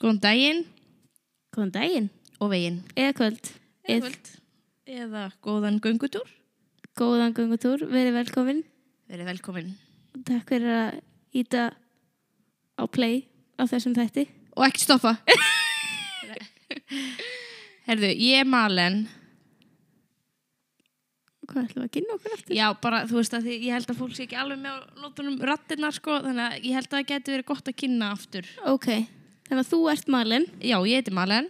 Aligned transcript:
Góðan 0.00 0.20
daginn 0.22 0.60
Góðan 1.54 1.72
daginn. 1.74 2.08
og 2.40 2.50
veginn. 2.54 2.78
Eða 2.96 3.12
kvöld. 3.18 3.50
Eða 3.84 4.00
kvöld. 4.06 4.30
Eða 4.90 5.24
góðan 5.44 5.80
göngutúr. 5.84 6.28
Góðan 6.96 7.34
gangutúr. 7.36 7.82
Verið 7.90 8.14
velkomin. 8.16 8.62
Verið 9.10 9.28
velkomin. 9.28 9.72
Takk 10.24 10.48
fyrir 10.48 10.72
að 10.72 11.00
íta 11.36 11.66
á 12.80 12.84
play 12.88 13.26
á 13.60 13.66
þessum 13.68 13.94
þætti. 13.98 14.24
Og 14.56 14.64
ekki 14.70 14.86
stoppa. 14.86 15.16
Herðu, 17.90 18.10
ég 18.14 18.40
er 18.40 18.48
Malen. 18.48 19.02
Hvað 21.50 21.64
ætlum 21.66 21.82
við 21.82 21.88
að 21.88 21.94
kynna 21.98 22.14
okkur 22.16 22.34
aftur? 22.38 22.54
Já, 22.56 22.66
bara, 22.80 23.04
þú 23.10 23.16
veist 23.18 23.34
að 23.34 23.46
því, 23.48 23.54
ég 23.66 23.74
held 23.74 23.88
að 23.90 23.98
fólk 24.00 24.12
sé 24.14 24.24
ekki 24.28 24.38
alveg 24.38 24.60
með 24.62 24.70
á 24.70 24.78
nótunum 25.02 25.40
rattirnar, 25.50 25.96
sko, 25.96 26.20
þannig 26.22 26.44
að 26.46 26.68
ég 26.68 26.76
held 26.78 26.86
að 26.86 26.94
það 26.94 27.08
geti 27.10 27.34
verið 27.34 27.48
gott 27.50 27.70
að 27.72 27.78
kynna 27.82 28.10
aftur. 28.14 28.50
Ok. 28.70 28.88
Þannig 29.50 29.64
að 29.64 29.70
þú 29.72 29.78
ert 29.90 30.10
Malen 30.14 30.44
Já, 30.62 30.76
ég 30.86 31.00
heiti 31.00 31.14
Malen. 31.14 31.48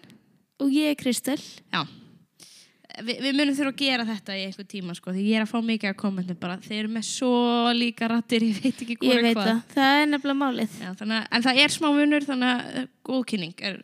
og 0.61 0.71
ég 0.73 0.93
er 0.93 0.97
Kristel. 0.97 1.41
Já. 1.73 1.85
Vi, 3.01 3.15
við 3.21 3.37
munum 3.37 3.55
þurfa 3.57 3.71
að 3.71 3.81
gera 3.81 4.05
þetta 4.09 4.35
í 4.37 4.41
einhver 4.49 4.67
tíma, 4.69 4.95
sko, 4.97 5.13
því 5.15 5.23
ég 5.25 5.39
er 5.39 5.45
að 5.45 5.53
fá 5.53 5.61
mikið 5.65 5.91
að 5.93 5.99
kommentum 6.01 6.39
bara. 6.41 6.57
Þeir 6.65 6.79
eru 6.83 6.91
með 6.97 7.05
svo 7.07 7.31
líka 7.77 8.09
rattir, 8.11 8.45
ég 8.49 8.59
veit 8.61 8.83
ekki 8.83 8.97
hvað 8.99 9.13
Ég 9.13 9.23
veit 9.25 9.39
það. 9.39 9.61
Það 9.75 10.01
er 10.01 10.09
nefnilega 10.11 10.41
málið. 10.41 10.75
Já, 10.83 10.91
þannig 10.99 11.17
að, 11.17 11.29
en 11.37 11.47
það 11.47 11.61
er 11.63 11.75
smá 11.77 11.87
munur, 11.97 12.27
þannig 12.29 12.51
að 12.51 12.81
eh, 12.81 12.89
góð 13.09 13.23
kynning 13.31 13.65
er 13.71 13.79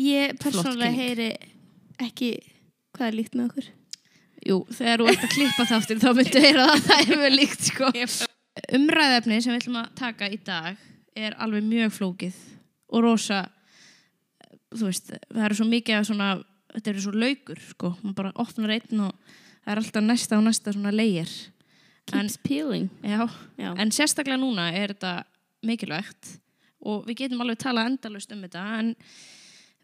Ég 0.00 0.38
persónulega 0.40 0.96
heyri 0.96 1.28
ekki 2.00 2.30
hvað 2.96 3.06
er 3.10 3.18
líkt 3.18 3.36
með 3.36 3.50
okkur. 3.50 3.68
Jú, 4.46 4.60
þegar 4.72 5.02
þú 5.02 5.08
ert 5.12 5.26
að 5.26 5.34
klippa 5.34 5.66
þáttir 5.68 6.00
þá 6.00 6.08
myndu 6.16 6.44
heyra 6.46 6.68
að 6.70 6.86
það 6.86 7.02
er 7.02 7.20
vel 7.20 7.32
líkt 7.34 7.66
sko. 7.68 7.90
Umræðefni 8.78 9.42
sem 9.42 9.52
við 9.52 9.60
ætlum 9.60 9.80
að 9.82 9.90
taka 10.00 10.30
í 10.30 10.38
dag 10.46 10.80
er 11.18 11.36
alveg 11.42 11.66
mjög 11.66 11.92
flókið 11.98 12.38
og 12.90 13.02
rosa 13.04 13.44
þú 14.74 14.86
veist, 14.88 15.10
það 15.30 15.44
eru 15.48 15.58
svo 15.58 15.66
mikið 15.70 16.04
svona, 16.08 16.28
þetta 16.74 16.92
eru 16.92 17.04
svo 17.04 17.14
laukur 17.16 17.62
sko, 17.70 17.92
maður 18.02 18.18
bara 18.20 18.32
opnar 18.44 18.74
einn 18.76 19.00
og 19.06 19.14
það 19.64 19.72
er 19.74 19.80
alltaf 19.82 20.04
næsta 20.06 20.38
og 20.38 20.46
næsta 20.46 20.74
svona 20.76 20.92
leigir 20.94 21.32
En- 22.10 22.26
Keeps 22.26 22.38
peeling. 22.42 22.88
Já, 23.06 23.28
Já. 23.60 23.70
en 23.78 23.90
sérstaklega 23.94 24.38
núna 24.40 24.70
er 24.74 24.94
þetta 24.94 25.24
mikilvægt 25.62 26.38
og 26.82 27.04
við 27.06 27.20
getum 27.24 27.42
alveg 27.44 27.58
talað 27.60 27.90
endalust 27.92 28.32
um 28.34 28.40
þetta 28.42 28.62
en 28.80 28.94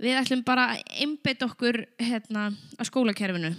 við 0.02 0.16
ætlum 0.22 0.42
bara 0.44 0.64
að 0.74 0.82
einbeita 1.04 1.46
okkur 1.46 1.82
hérna 2.02 2.48
að 2.78 2.88
skólakerfinu 2.90 3.52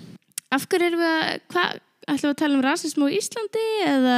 Af 0.51 0.65
hverju 0.67 0.87
erum 0.89 0.99
við 0.99 1.13
að, 1.13 1.39
hvað, 1.53 1.79
ætlum 2.07 2.27
við 2.27 2.33
að 2.33 2.41
tala 2.41 2.57
um 2.57 2.65
rasismu 2.65 3.07
á 3.07 3.15
Íslandi 3.19 3.65
eða 3.85 4.17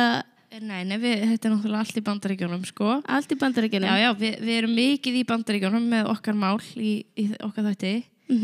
Nei, 0.50 0.82
nei, 0.82 0.98
við, 0.98 1.22
þetta 1.30 1.48
er 1.48 1.54
náttúrulega 1.54 1.84
allt 1.84 1.98
í 2.00 2.02
bandaríkjónum, 2.08 2.64
sko. 2.66 2.96
allt 3.06 3.32
í 3.32 3.38
bandaríkjunum? 3.38 3.86
Já, 3.86 4.02
já, 4.02 4.10
við, 4.18 4.40
við 4.48 4.56
erum 4.58 4.74
mikið 4.74 5.20
í 5.20 5.24
bandaríkjónum 5.30 5.86
með 5.92 6.10
okkar 6.10 6.38
mál 6.38 6.58
í, 6.74 6.94
í 7.14 7.26
okkar 7.46 7.70
þætti. 7.70 7.94
Mm 8.34 8.40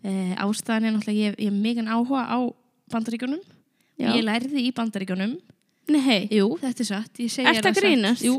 Eh, 0.00 0.32
ástæðan 0.40 0.86
er 0.88 0.94
náttúrulega, 0.94 1.20
ég, 1.20 1.34
ég 1.36 1.50
hef 1.50 1.56
mikið 1.60 1.88
áhuga 1.92 2.22
á 2.24 2.38
bandaríkjónum. 2.88 3.42
Já. 4.00 4.14
Ég 4.16 4.24
lærði 4.24 4.62
í 4.64 4.70
bandaríkjónum. 4.72 5.34
Nei, 5.92 6.28
Jú, 6.32 6.56
þetta 6.62 6.80
er 6.80 6.88
satt. 6.88 7.20
Að 7.20 7.76
grínast? 7.76 8.24
Jú, 8.24 8.38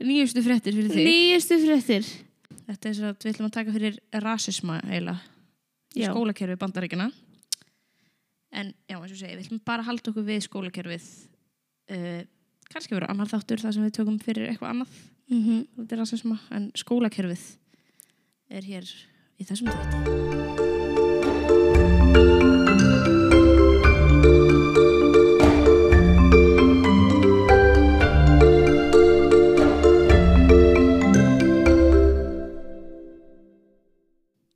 nýjustu 0.00 0.40
fréttir 0.46 0.72
fyrir 0.72 0.94
þig. 0.94 1.04
nýjustu 1.04 1.58
fréttir. 1.60 2.08
Þetta 2.64 2.88
er 2.88 3.02
að 3.10 3.18
við 3.20 3.34
ætlum 3.34 3.50
að 3.50 3.56
taka 3.58 3.74
fyrir 3.74 3.98
rasisma 4.24 4.78
eiginlega 4.88 5.20
skólakerfi 5.92 6.56
bandaríkjana. 6.56 7.10
En 8.54 8.72
já, 8.88 8.96
eins 8.96 9.12
og 9.12 9.18
segi, 9.18 9.36
við 9.36 9.44
ætlum 9.44 9.60
bara 9.66 9.84
að 9.84 9.90
halda 9.90 10.12
okkur 10.12 10.24
við 10.24 10.44
skólakerfið. 10.46 11.08
Uh, 11.92 12.22
kannski 12.72 12.94
verður 12.96 13.10
annar 13.12 13.30
þáttur 13.30 13.62
þar 13.62 13.76
sem 13.76 13.84
við 13.86 13.96
tökum 13.98 14.20
fyrir 14.22 14.50
eitthvað 14.50 14.72
annað. 14.74 14.96
Mm 15.30 15.40
þetta 15.76 15.94
er 15.94 16.00
rasisma, 16.02 16.38
en 16.50 16.70
skólakerfið 16.76 17.44
er 18.50 18.64
hér 18.64 18.84
í 19.38 19.44
þessum 19.44 19.68
þætti. 19.72 20.24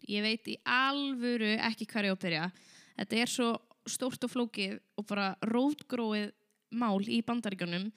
Ég 0.08 0.24
veit 0.24 0.48
í 0.48 0.56
alvöru 0.64 1.54
ekki 1.68 1.86
ég 1.86 2.10
á 2.10 2.16
að 2.16 2.22
byrja. 2.22 2.50
Þetta 2.98 3.16
er 3.16 3.28
svo 3.30 3.48
stórt 3.88 4.24
og 4.24 4.32
flókið 4.32 4.78
og 4.98 5.06
bara 5.08 5.34
rótgróið 5.44 6.32
mál 6.70 6.98
í 7.04 7.20
bandaríkjunum 7.26 7.88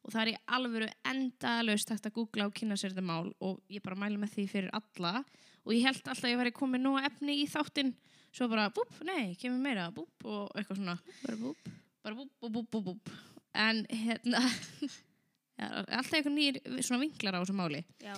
og 0.00 0.12
það 0.12 0.22
er 0.22 0.30
í 0.32 0.38
alvöru 0.56 0.88
endalaust 1.10 1.90
hægt 1.92 2.08
að 2.08 2.16
googla 2.16 2.46
og 2.48 2.54
kynna 2.56 2.78
sér 2.80 2.94
þetta 2.94 3.04
mál 3.04 3.32
og 3.44 3.60
ég 3.72 3.82
bara 3.84 3.98
mælu 4.00 4.20
með 4.20 4.36
því 4.36 4.46
fyrir 4.48 4.76
alla. 4.76 5.20
Og 5.66 5.74
ég 5.76 5.84
held 5.84 6.00
alltaf 6.00 6.24
að 6.24 6.32
ég 6.32 6.40
væri 6.40 6.54
komið 6.56 6.84
nóg 6.86 7.04
efni 7.04 7.36
í 7.42 7.48
þáttinn. 7.50 7.92
Svo 8.32 8.48
bara 8.48 8.70
búp, 8.72 8.94
nei, 9.04 9.34
kemur 9.36 9.60
meira 9.60 9.90
búp 9.92 10.24
og 10.24 10.54
eitthvað 10.56 10.80
svona. 10.80 10.96
Bara 11.24 11.36
búp. 11.40 11.70
bara 12.00 12.16
búp, 12.16 12.30
búp, 12.40 12.70
búp, 12.70 12.84
búp, 12.86 13.10
en 13.52 13.82
hérna 13.90 14.40
alltaf 15.98 16.14
eitthvað 16.16 16.36
nýr 16.36 16.60
svona 16.80 17.02
vinklar 17.02 17.36
á 17.36 17.42
þessu 17.42 17.56
máli. 17.58 17.82
Já. 18.00 18.14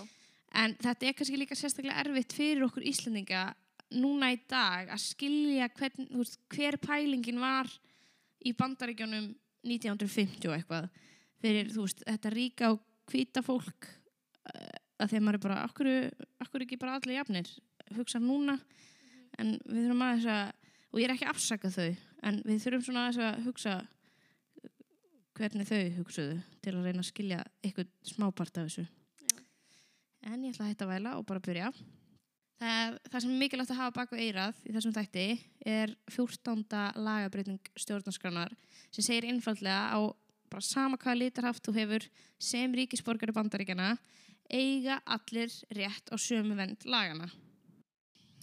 en 0.52 0.76
þetta 0.84 1.08
er 1.08 1.16
kannski 1.16 1.40
líka 1.40 1.56
sérstaklega 1.56 2.04
erfitt 2.04 2.36
fyrir 2.36 2.66
okkur 2.66 2.84
Íslendinga 2.86 3.46
núna 3.96 4.30
í 4.32 4.38
dag 4.48 4.92
að 4.92 5.00
skilja 5.02 5.68
hvern, 5.76 6.08
veist, 6.12 6.38
hver 6.52 6.78
pælingin 6.80 7.40
var 7.40 7.70
í 8.44 8.52
bandaríkjónum 8.56 9.32
1950 9.66 10.48
og 10.50 10.56
eitthvað 10.56 10.88
fyrir, 11.42 11.70
þú 11.72 11.86
veist, 11.86 12.02
þetta 12.06 12.32
ríka 12.34 12.70
og 12.74 12.80
hvíta 13.10 13.42
fólk 13.44 13.88
uh, 13.88 14.78
að 15.02 15.16
að 15.16 15.24
maður 15.24 15.38
er 15.38 15.44
bara, 15.46 15.60
akkur, 15.66 15.90
akkur 16.42 16.64
ekki 16.64 16.78
bara 16.80 16.98
allir 16.98 17.18
jafnir, 17.18 17.48
hugsa 17.96 18.20
núna 18.22 18.58
en 19.40 19.56
við 19.66 19.86
þurfum 19.86 20.04
aðeins 20.06 20.28
að 20.30 20.52
og 20.92 21.00
ég 21.00 21.08
er 21.08 21.14
ekki 21.14 21.26
að 21.26 21.32
afsaka 21.32 21.70
þau 21.72 21.90
en 22.28 22.40
við 22.44 22.64
þurfum 22.66 22.84
svona 22.86 23.06
aðeins 23.06 23.22
að 23.24 23.46
hugsa 23.46 23.76
hvernig 25.38 25.68
þau 25.68 25.80
hugsuðu 25.96 26.36
til 26.62 26.74
að 26.74 26.86
reyna 26.86 27.02
að 27.02 27.08
skilja 27.08 27.38
eitthvað 27.64 27.88
smápart 28.06 28.60
af 28.60 28.68
þessu. 28.68 28.84
En 30.28 30.44
ég 30.44 30.52
ætla 30.52 30.66
að 30.66 30.72
hætta 30.74 30.86
að 30.86 30.92
væla 30.92 31.14
og 31.18 31.24
bara 31.26 31.42
byrja 31.42 31.72
það, 32.62 32.98
það 33.10 33.24
sem 33.24 33.32
er 33.32 33.40
mikilvægt 33.42 33.74
að 33.74 33.80
hafa 33.80 33.94
baku 33.96 34.18
eirað 34.18 34.64
í 34.66 34.74
þessum 34.74 34.94
þætti 34.96 35.26
er 35.74 35.94
14. 36.14 36.64
lagabreiting 37.02 37.70
stjórnarskránar 37.78 38.54
sem 38.92 39.04
segir 39.04 39.28
einfallega 39.30 39.94
á 39.96 39.98
bara 40.52 40.66
sama 40.66 40.98
hvaða 41.00 41.20
litarhaft 41.22 41.64
þú 41.66 41.76
hefur 41.78 42.08
sem 42.42 42.74
ríkisborgari 42.76 43.34
bandaríkjana 43.34 43.94
eiga 44.52 45.00
allir 45.06 45.52
rétt 45.72 46.12
á 46.12 46.16
sömu 46.20 46.58
vend 46.58 46.84
lagana 46.86 47.30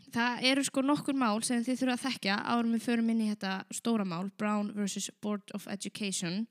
Það 0.09 0.45
eru 0.49 0.61
sko 0.65 0.81
nokkur 0.81 1.13
mál 1.13 1.43
sem 1.45 1.61
þið 1.61 1.83
þurfa 1.83 1.93
að 1.93 2.05
þekkja 2.07 2.35
árum 2.49 2.71
við 2.73 2.81
förum 2.81 3.09
inn 3.13 3.19
í 3.21 3.27
þetta 3.29 3.51
stóra 3.77 4.07
mál 4.09 4.31
Brown 4.41 4.71
vs. 4.73 5.11
Board 5.21 5.53
of 5.53 5.67
Education 5.69 6.47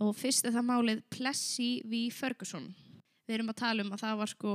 og 0.00 0.14
fyrst 0.16 0.48
er 0.48 0.54
það 0.54 0.68
málið 0.70 1.02
Plessy 1.12 1.68
v. 1.84 2.06
Ferguson 2.08 2.70
við 3.28 3.36
erum 3.36 3.52
að 3.52 3.60
tala 3.60 3.84
um 3.84 3.92
að 3.92 4.04
það 4.06 4.20
var 4.22 4.32
sko 4.32 4.54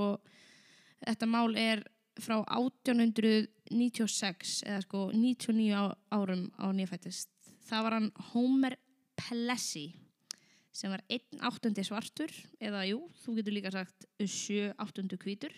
þetta 1.06 1.30
mál 1.30 1.54
er 1.54 1.84
frá 2.22 2.38
1896 2.58 4.62
eða 4.68 4.82
sko 4.86 5.00
99 5.14 5.74
á, 5.74 5.84
árum 6.14 6.44
á 6.62 6.70
nýjafættist 6.76 7.30
það 7.68 7.84
var 7.86 7.94
hann 7.98 8.12
Homer 8.32 8.76
Plessy 9.20 9.88
sem 10.72 10.90
var 10.94 11.02
1.8. 11.12 11.84
svartur 11.84 12.32
eða 12.64 12.86
jú, 12.88 13.00
þú 13.24 13.30
getur 13.40 13.54
líka 13.58 13.72
sagt 13.74 14.00
7.8. 14.20 15.18
hvítur 15.20 15.54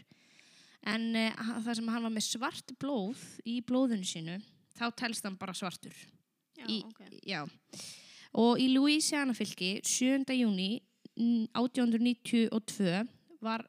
en 0.90 1.04
uh, 1.16 1.32
það 1.64 1.76
sem 1.80 1.92
hann 1.94 2.06
var 2.08 2.14
með 2.14 2.26
svart 2.28 2.74
blóð 2.82 3.20
í 3.48 3.60
blóðinu 3.66 4.06
sínu 4.08 4.40
þá 4.78 4.86
telst 4.98 5.26
hann 5.28 5.38
bara 5.40 5.54
svartur 5.56 5.96
Já, 6.58 6.66
í, 6.70 6.82
ok. 6.86 7.00
já. 7.26 7.42
og 8.40 8.60
í 8.62 8.68
Louisiana 8.74 9.34
fylki 9.38 9.76
7. 9.86 10.26
júni 10.38 10.82
mm, 11.18 11.46
1892 11.54 13.08
var 13.44 13.66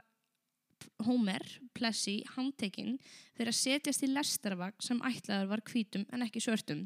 Homer 1.06 1.44
Plessy 1.76 2.20
handtekinn 2.34 2.98
þegar 3.36 3.50
að 3.50 3.58
setjast 3.60 4.04
í 4.04 4.10
lestarvagn 4.10 4.84
sem 4.84 5.00
ætlaður 5.04 5.50
var 5.52 5.62
hvítum 5.68 6.06
en 6.12 6.24
ekki 6.26 6.42
svörtum. 6.44 6.84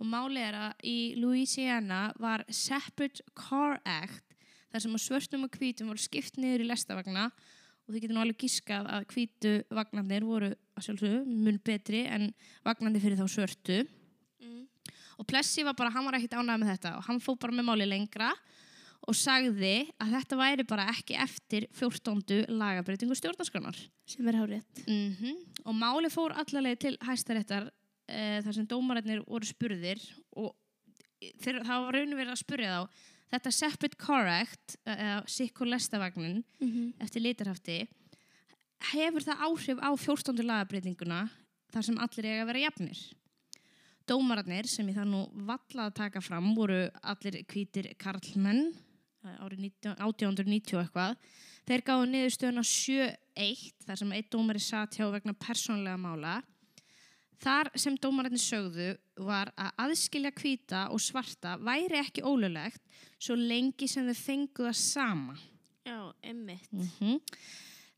Og 0.00 0.08
máli 0.08 0.40
er 0.40 0.56
að 0.56 0.84
í 0.88 0.98
Louisiana 1.20 2.10
var 2.20 2.46
Separate 2.48 3.24
Car 3.36 3.80
Act 3.84 4.36
þar 4.70 4.84
sem 4.84 4.96
að 4.96 5.04
svörtum 5.04 5.44
og 5.46 5.58
hvítum 5.58 5.90
voru 5.90 6.00
skipt 6.00 6.38
niður 6.40 6.64
í 6.64 6.68
lestarvagna 6.70 7.26
og 7.30 7.92
þið 7.92 8.04
getur 8.04 8.16
nú 8.16 8.22
alveg 8.22 8.40
gískað 8.44 8.88
að 8.94 9.06
hvítu 9.12 9.54
vagnarnir 9.74 10.24
voru 10.24 10.50
að 10.54 10.86
sjálfsögðu 10.86 11.20
mun 11.26 11.60
betri 11.66 12.04
en 12.06 12.30
vagnarnir 12.66 13.02
fyrir 13.02 13.20
þá 13.20 13.26
svörtu. 13.28 13.82
Mm. 14.40 14.64
og 15.18 15.26
Plessy 15.28 15.66
var 15.66 15.76
bara, 15.76 15.92
hann 15.92 16.06
var 16.06 16.16
ekkit 16.16 16.38
ánægð 16.38 16.62
með 16.62 16.72
þetta 16.74 16.96
og 16.96 17.06
hann 17.10 17.20
fóð 17.20 17.40
bara 17.42 17.56
með 17.58 17.68
máli 17.68 17.88
lengra. 17.90 18.30
og 18.30 18.69
sagði 19.16 19.88
að 20.00 20.14
þetta 20.16 20.38
væri 20.40 20.66
bara 20.68 20.88
ekki 20.92 21.16
eftir 21.16 21.66
14. 21.72 22.44
lagabreitingu 22.52 23.16
stjórnarskránar 23.16 23.78
Sem 24.06 24.28
er 24.28 24.40
hárétt. 24.40 24.82
mm 24.86 25.36
og 25.64 25.74
máli 25.76 26.08
fór 26.12 26.32
allarleið 26.32 26.78
til 26.80 26.96
hæstaréttar 27.04 27.70
e, 28.08 28.40
þar 28.44 28.54
sem 28.56 28.66
dómararnir 28.66 29.22
voru 29.26 29.44
spurðir 29.46 30.00
og 30.36 30.54
þeir, 31.40 31.60
það 31.64 31.84
var 31.84 31.94
rauninu 31.94 32.16
verið 32.16 32.32
að 32.32 32.40
spurja 32.40 32.76
þá 32.76 33.00
þetta 33.30 33.50
separate 33.54 33.98
correct 34.00 34.76
eða 34.84 35.22
sikkur 35.28 35.68
lestavagnin 35.70 36.42
Mm 36.60 36.92
eftir 37.00 37.22
litarhafti 37.22 37.78
hefur 38.92 39.22
það 39.24 39.44
áhrif 39.46 39.78
á 39.84 39.90
14. 39.92 40.44
lagabreitinguna 40.44 41.28
þar 41.72 41.84
sem 41.86 41.98
allir 42.00 42.26
eiga 42.26 42.42
að 42.42 42.48
vera 42.50 42.62
jafnir. 42.64 43.00
Dómararnir 44.08 44.66
sem 44.66 44.88
ég 44.88 44.96
það 44.96 45.10
nú 45.12 45.20
valla 45.46 45.86
að 45.86 45.94
taka 46.00 46.20
fram 46.24 46.54
voru 46.56 46.88
allir 47.02 47.44
hvítir 47.46 47.92
karlmenn 48.00 48.72
eh, 48.72 48.78
árið 49.24 49.64
19 49.66 49.96
1890 49.96 50.76
og 50.76 50.84
eitthvað. 50.84 51.16
Þeir 51.68 51.84
gáðu 51.86 52.06
niðurstöðuna 52.10 52.64
7-1 52.66 53.66
þar 53.86 54.00
sem 54.00 54.14
einn 54.16 54.30
dómari 54.32 54.62
satt 54.64 54.96
hjá 54.98 55.06
vegna 55.12 55.36
persónlega 55.36 56.00
mála. 56.00 56.40
Þar 57.40 57.70
sem 57.80 57.96
dómararnir 57.96 58.42
sögðu 58.42 58.90
var 59.24 59.48
að 59.56 59.84
aðskilja 59.86 60.32
hvíta 60.36 60.82
og 60.92 61.00
svarta 61.00 61.54
væri 61.60 62.00
ekki 62.02 62.24
ólulegt 62.26 62.82
svo 63.20 63.36
lengi 63.38 63.88
sem 63.88 64.08
þau 64.08 64.18
fengu 64.18 64.66
það 64.66 64.78
sama. 64.80 65.36
Já, 65.86 66.12
emmitt. 66.22 66.68
Mm 66.72 67.20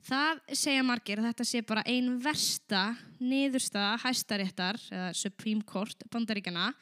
Það 0.02 0.40
segja 0.58 0.82
margir 0.82 1.20
að 1.20 1.28
þetta 1.28 1.44
sé 1.46 1.60
bara 1.62 1.84
ein 1.86 2.08
versta 2.18 2.80
niðurstaða 3.22 4.00
hæstaréttar 4.02 4.78
eða 4.90 5.12
Supreme 5.14 5.62
Court 5.62 6.02
bandaríkjana 6.10 6.72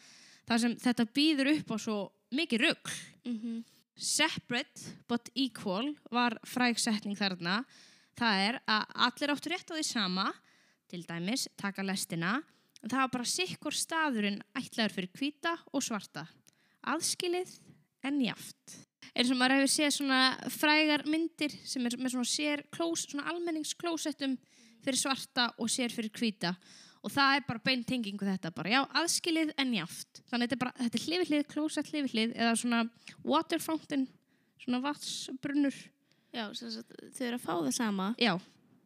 þar 0.48 0.62
sem 0.62 0.76
þetta 0.80 1.04
býður 1.12 1.50
upp 1.52 1.74
á 1.74 1.76
svo 1.84 1.96
mikið 2.32 2.64
rugg. 2.64 2.94
Mm 3.28 3.60
Separate 4.00 4.94
but 5.08 5.28
equal 5.36 5.92
var 6.12 6.38
frægsetning 6.48 7.18
þarna. 7.18 7.60
Það 8.16 8.44
er 8.46 8.58
að 8.64 8.94
allir 9.06 9.32
áttu 9.34 9.52
rétt 9.52 9.72
á 9.72 9.76
því 9.76 9.84
sama, 9.86 10.26
til 10.90 11.04
dæmis 11.06 11.46
taka 11.60 11.84
lestina, 11.84 12.38
en 12.80 12.90
það 12.90 13.02
var 13.04 13.12
bara 13.14 13.28
sikkur 13.28 13.76
staðurinn 13.76 14.40
ætlaður 14.56 14.96
fyrir 14.96 15.12
hvíta 15.20 15.52
og 15.70 15.84
svarta. 15.84 16.24
Aðskilið 16.88 17.52
en 18.08 18.22
jaft. 18.24 18.78
Eins 19.12 19.30
og 19.32 19.38
maður 19.38 19.60
hefur 19.60 19.72
séð 19.74 19.92
svona 19.98 20.20
frægar 20.54 21.04
myndir 21.08 21.52
sem 21.66 21.84
er 21.86 21.96
með 22.00 22.14
svona 22.14 22.30
sér 22.30 22.64
klós, 22.72 23.04
svona 23.04 23.28
almenningsklósettum 23.32 24.38
fyrir 24.80 25.00
svarta 25.00 25.50
og 25.60 25.68
sér 25.72 25.92
fyrir 25.92 26.12
hvíta 26.16 26.54
og 27.02 27.12
það 27.14 27.36
er 27.38 27.44
bara 27.48 27.62
bein 27.64 27.84
tengingu 27.88 28.26
þetta 28.28 28.50
bara, 28.54 28.70
já, 28.74 28.80
aðskilið 29.00 29.54
en 29.58 29.74
jaft 29.78 30.20
þannig 30.30 30.50
þetta 30.50 30.56
er 30.58 30.62
bara, 30.64 30.74
þetta 30.82 30.98
er 31.00 31.04
hlifið 31.06 31.30
hlið, 31.32 31.44
klósett 31.54 31.90
hlifið 31.92 32.14
hlið 32.16 32.34
eða 32.36 32.56
svona 32.60 32.80
water 33.24 33.62
fountain 33.64 34.06
svona 34.60 34.82
vatsbrunnur 34.84 35.78
Já, 36.30 36.44
þau 36.54 37.24
eru 37.26 37.36
að 37.36 37.42
fá 37.42 37.54
það 37.56 37.72
sama, 37.74 38.04
já, 38.22 38.36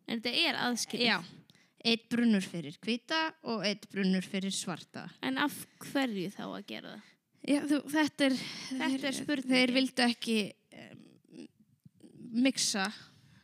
en 0.09 0.21
þetta 0.23 0.31
er 0.49 0.57
aðskilið. 0.65 1.09
já. 1.11 1.19
Eitt 1.85 2.07
brunnur 2.09 2.41
fyrir 2.41 2.79
hvíta 2.81 3.19
og 3.53 3.61
eitt 3.69 3.83
brunnur 3.93 4.25
fyrir 4.25 4.55
svarta. 4.57 5.03
En 5.21 5.37
af 5.37 5.53
hverju 5.91 6.31
þá 6.33 6.41
að 6.47 6.63
gera 6.71 6.95
það? 6.95 7.11
já, 7.53 7.59
þú, 7.69 7.81
þetta 7.93 8.25
er 8.31 8.37
Þetta 8.39 8.87
er 8.89 9.03
þeir- 9.03 9.19
spurningin. 9.19 9.51
þeir 9.53 9.75
vildu 9.77 10.07
ekki 10.07 10.39
um, 10.73 11.03
mixa 12.47 12.87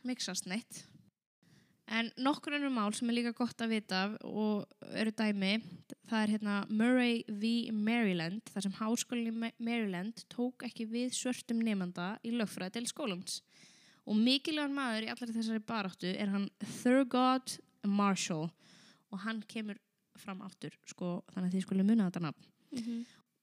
mixast 0.09 0.49
neitt 0.49 0.81
en 1.91 2.09
nokkur 2.23 2.55
önnur 2.55 2.71
mál 2.73 2.93
sem 2.95 3.09
er 3.11 3.17
líka 3.17 3.33
gott 3.35 3.59
að 3.63 3.73
vita 3.75 4.01
og 4.27 4.65
eru 4.95 5.11
dæmi 5.11 5.53
það 6.09 6.17
er 6.21 6.31
hérna 6.35 6.55
Murray 6.69 7.21
v. 7.27 7.51
Maryland 7.75 8.41
þar 8.53 8.65
sem 8.67 8.75
háskólinn 8.79 9.29
í 9.31 9.35
Ma- 9.43 9.53
Maryland 9.59 10.23
tók 10.31 10.63
ekki 10.67 10.87
við 10.91 11.13
svörtum 11.17 11.61
nefnda 11.63 12.13
í 12.23 12.31
lögfræði 12.35 12.77
til 12.79 12.87
skólans. 12.91 13.41
Og 14.07 14.17
mikilvægan 14.17 14.73
maður 14.75 15.05
í 15.07 15.11
allari 15.13 15.35
þessari 15.35 15.63
baráttu 15.67 16.09
er 16.15 16.31
hann 16.33 16.49
Thurgood 16.81 17.57
Marshall 17.85 18.47
og 19.11 19.19
hann 19.25 19.43
kemur 19.47 19.77
fram 20.21 20.41
aftur 20.45 20.73
sko, 20.87 21.21
þannig 21.33 21.49
að 21.49 21.55
þið 21.57 21.65
skulle 21.67 21.87
muna 21.87 22.07
þetta 22.09 22.27
nafn. 22.29 22.47
Mm 22.77 23.01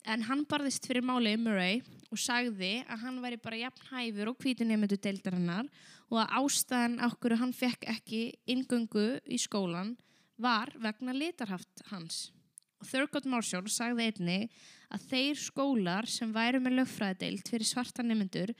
En 0.09 0.23
hann 0.25 0.45
barðist 0.49 0.87
fyrir 0.89 1.03
máli 1.05 1.35
Murray 1.37 1.81
og 2.09 2.17
sagði 2.23 2.79
að 2.89 3.00
hann 3.03 3.17
væri 3.21 3.37
bara 3.43 3.59
jafn 3.61 3.89
hæfur 3.91 4.31
og 4.31 4.39
hvítunemyndu 4.41 4.97
deildarinnar 4.97 5.67
og 5.67 5.98
að 6.16 6.34
ástæðan 6.40 6.99
okkur 7.05 7.37
hann 7.37 7.52
fekk 7.52 7.84
ekki 7.93 8.22
ingöngu 8.49 9.19
í 9.28 9.38
skólan 9.40 9.96
var 10.40 10.72
vegna 10.81 11.12
litarhaft 11.12 11.82
hans. 11.90 12.31
Og 12.78 12.87
Thurgood 12.88 13.26
Marshall 13.28 13.69
sagði 13.69 14.06
einni 14.08 14.38
að 14.94 15.05
þeir 15.10 15.40
skólar 15.43 16.08
sem 16.08 16.32
væru 16.32 16.62
með 16.62 16.78
lögfræðideild 16.78 17.50
fyrir 17.50 17.69
svarta 17.69 18.06
nemyndur 18.06 18.55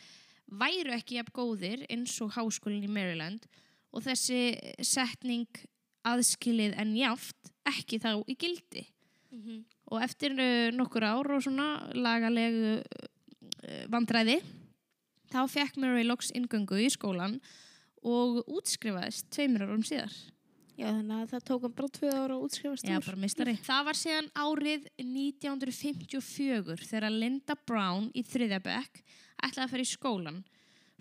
væru 0.49 0.93
ekki 0.97 1.19
jafn 1.19 1.35
góðir 1.37 1.87
eins 1.89 2.17
og 2.25 2.35
háskólinn 2.37 2.85
í 2.89 2.93
Maryland 2.93 3.47
og 3.95 4.05
þessi 4.05 4.59
setning 4.85 5.49
aðskilið 6.09 6.77
en 6.81 6.95
jáft 6.99 7.53
ekki 7.69 8.01
þá 8.03 8.25
í 8.27 8.37
gildi. 8.37 8.85
-hmm. 9.31 9.65
Og 9.93 10.03
eftir 10.03 10.33
uh, 10.33 10.71
nokkur 10.75 11.05
ár 11.05 11.33
og 11.33 11.43
svona 11.43 11.89
lagalegu 11.95 12.79
uh, 12.81 13.85
vandræði 13.89 14.41
þá 15.33 15.41
fekk 15.51 15.79
Murray 15.81 16.07
loks 16.07 16.33
ingöngu 16.37 16.81
í 16.83 16.89
skólan 16.93 17.39
og 18.07 18.43
útskrifaðist 18.47 19.31
tveimur 19.35 19.67
árum 19.67 19.87
síðar. 19.87 20.13
Já, 20.79 20.93
þannig 20.93 21.17
að 21.17 21.31
það 21.33 21.47
tók 21.49 21.65
hann 21.67 21.73
bara 21.75 21.91
tvö 21.97 22.11
ára 22.15 22.35
að 22.37 22.43
útskrifast 22.47 22.87
Já, 22.87 22.95
úr. 22.95 23.07
bara 23.09 23.19
mistari. 23.19 23.55
Það 23.67 23.87
var 23.89 23.99
síðan 23.99 24.29
árið 24.39 24.85
1954 25.03 26.77
þegar 26.87 27.17
Linda 27.17 27.57
Brown 27.67 28.07
í 28.15 28.23
þriðjabekk 28.23 29.01
ætlaði 29.43 29.65
að 29.65 29.73
fara 29.73 29.87
í 29.87 29.91
skólan. 29.91 30.39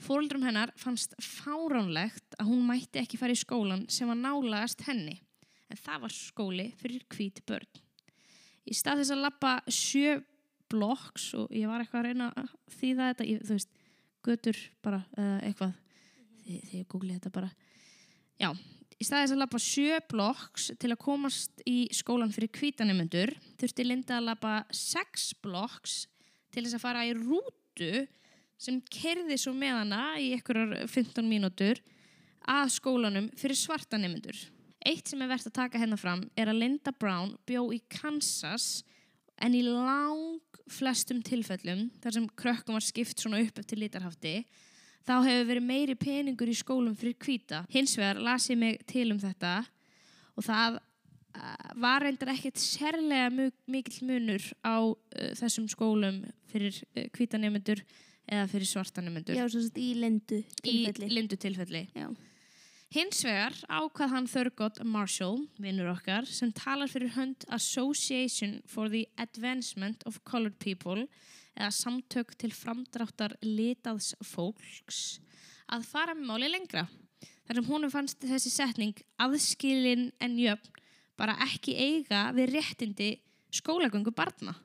Fóldrum 0.01 0.45
hennar 0.45 0.73
fannst 0.81 1.13
fáránlegt 1.21 2.37
að 2.41 2.49
hún 2.49 2.65
mætti 2.65 3.03
ekki 3.03 3.21
fara 3.21 3.37
í 3.37 3.37
skólan 3.37 3.85
sem 3.93 4.09
var 4.09 4.17
nálagast 4.17 4.81
henni. 4.89 5.19
En 5.69 5.77
það 5.77 6.07
var 6.07 6.15
skóli 6.15 6.67
fyrir 6.81 7.05
hvít 7.13 7.43
börn. 7.45 7.69
Í 8.65 8.73
stað 8.77 9.03
þess 9.03 9.13
að 9.13 9.23
lappa 9.27 9.53
sjö 9.69 10.17
blokks 10.71 11.31
og 11.37 11.53
ég 11.53 11.69
var 11.69 11.83
eitthvað 11.83 12.01
að 12.01 12.09
reyna 12.09 12.31
að 12.33 12.49
þýða 12.79 13.11
þetta, 13.11 13.27
ég, 13.29 13.45
þú 13.45 13.59
veist, 13.59 13.75
götur 14.25 14.57
bara, 14.85 15.01
uh, 15.17 15.37
eitthvað, 15.45 15.75
þið, 16.45 16.65
þið 16.71 16.83
googlið 16.93 17.19
þetta 17.19 17.33
bara. 17.37 17.51
Já, 18.37 18.49
í 18.97 19.05
stað 19.07 19.23
þess 19.23 19.35
að 19.35 19.41
lappa 19.43 19.61
sjö 19.61 20.01
blokks 20.11 20.69
til 20.81 20.91
að 20.93 21.01
komast 21.03 21.63
í 21.69 21.77
skólan 21.95 22.33
fyrir 22.33 22.51
hvítanemundur 22.57 23.33
þurfti 23.59 23.85
Linda 23.85 24.19
að 24.19 24.29
lappa 24.31 24.59
sex 24.73 25.31
blokks 25.43 26.05
til 26.53 26.65
þess 26.65 26.77
að 26.77 26.85
fara 26.85 27.05
í 27.07 27.15
rútu 27.17 28.07
sem 28.57 28.79
kerði 28.89 29.37
svo 29.37 29.53
með 29.53 29.81
hana 29.83 30.03
í 30.21 30.31
einhverjar 30.35 30.89
15 30.89 31.27
mínútur 31.29 31.81
að 32.47 32.71
skólanum 32.77 33.27
fyrir 33.37 33.59
svarta 33.59 33.99
nemundur. 34.01 34.37
Eitt 34.87 35.09
sem 35.09 35.21
er 35.21 35.29
verðt 35.29 35.49
að 35.51 35.57
taka 35.59 35.81
hennar 35.81 35.99
fram 35.99 36.23
er 36.37 36.49
að 36.49 36.61
Linda 36.61 36.93
Brown 36.95 37.35
bjó 37.49 37.67
í 37.75 37.81
Kansas 37.91 38.85
en 39.43 39.55
í 39.57 39.63
lang 39.65 40.41
flestum 40.71 41.21
tilfellum 41.25 41.87
þar 42.03 42.17
sem 42.17 42.25
krökkum 42.39 42.77
var 42.77 42.85
skipt 42.85 43.21
svona 43.21 43.39
upp 43.43 43.61
eftir 43.61 43.79
litarhafti 43.79 44.33
þá 45.07 45.15
hefur 45.23 45.47
verið 45.51 45.67
meiri 45.69 45.95
peningur 45.95 46.51
í 46.51 46.57
skólum 46.57 46.95
fyrir 46.99 47.15
hvíta. 47.23 47.63
Hins 47.71 47.95
vegar 47.99 48.19
las 48.23 48.49
ég 48.51 48.59
mig 48.59 48.81
til 48.89 49.07
um 49.13 49.21
þetta 49.21 49.53
og 50.37 50.45
það 50.45 50.79
uh, 50.79 51.69
var 51.79 52.03
reyndar 52.03 52.33
ekkert 52.33 52.59
sérlega 52.61 53.29
mikill 53.71 54.09
munur 54.09 54.43
á 54.67 54.83
uh, 54.83 55.31
þessum 55.39 55.69
skólum 55.71 56.23
fyrir 56.51 56.75
uh, 56.97 57.07
hvítanemundur 57.15 57.83
eða 58.27 58.47
fyrir 58.51 58.67
svartanemundur 58.67 59.37
Já, 59.37 59.45
svo 59.47 59.63
í 59.79 59.93
lendu 60.01 60.41
í 60.41 60.83
tilfelli. 60.83 61.13
lindu 61.15 61.39
tilfelli. 61.39 61.85
Já. 61.95 62.09
Hins 62.87 63.19
vegar 63.25 63.51
ákvað 63.67 64.11
hann 64.13 64.27
Thurgood 64.31 64.77
Marshall, 64.87 65.41
vinnur 65.59 65.89
okkar, 65.91 66.23
sem 66.23 66.53
talar 66.55 66.87
fyrir 66.87 67.11
hönd 67.17 67.43
Association 67.51 68.61
for 68.63 68.87
the 68.87 69.03
Advancement 69.19 70.05
of 70.07 70.21
Colored 70.23 70.55
People 70.63 71.03
eða 71.57 71.73
samtök 71.75 72.31
til 72.39 72.53
framdráttar 72.55 73.35
litaðs 73.43 74.13
fólks 74.23 75.19
að 75.67 75.83
fara 75.89 76.15
með 76.15 76.31
máli 76.31 76.51
lengra. 76.53 76.85
Þar 77.43 77.59
sem 77.59 77.69
honum 77.73 77.91
fannst 77.91 78.23
þessi 78.23 78.53
setning 78.55 79.03
aðskilin 79.19 80.09
en 80.23 80.39
jöfn 80.39 80.79
bara 81.19 81.35
ekki 81.43 81.75
eiga 81.75 82.29
við 82.37 82.53
réttindi 82.55 83.11
skólagöngu 83.51 84.15
barna. 84.15 84.55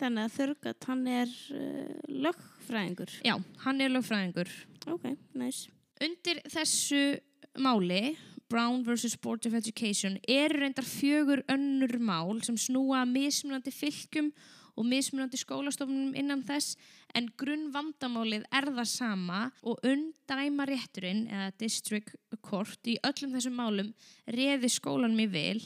Þannig 0.00 0.26
að 0.26 0.36
Þörgat, 0.40 0.84
hann 0.88 1.06
er 1.12 1.32
uh, 1.54 1.96
lögfræðingur. 2.08 3.18
Já, 3.22 3.34
hann 3.62 3.82
er 3.84 3.92
lögfræðingur. 3.92 4.50
Ok, 4.90 5.10
næs. 5.38 5.68
Undir 6.00 6.40
þessu 6.48 7.20
máli, 7.58 8.16
Brown 8.50 8.82
vs. 8.82 9.16
Board 9.22 9.46
of 9.46 9.54
Education, 9.54 10.18
eru 10.26 10.58
reyndar 10.58 10.84
fjögur 10.84 11.44
önnur 11.48 11.98
mál 12.02 12.40
sem 12.42 12.56
snúa 12.58 13.04
mismunandi 13.06 13.70
fylgjum 13.70 14.32
og 14.74 14.86
mismunandi 14.86 15.38
skólastofnum 15.38 16.14
innan 16.18 16.42
þess 16.46 16.78
en 17.14 17.28
grunnvandamálið 17.38 18.46
er 18.54 18.68
það 18.70 18.88
sama 18.90 19.40
og 19.66 19.82
undæma 19.86 20.66
rétturinn 20.70 21.26
eða 21.28 21.50
district 21.60 22.16
court 22.42 22.90
í 22.90 22.96
öllum 23.06 23.34
þessum 23.36 23.58
málum 23.58 23.92
reði 24.30 24.70
skólanum 24.70 25.22
í 25.22 25.28
vil 25.30 25.62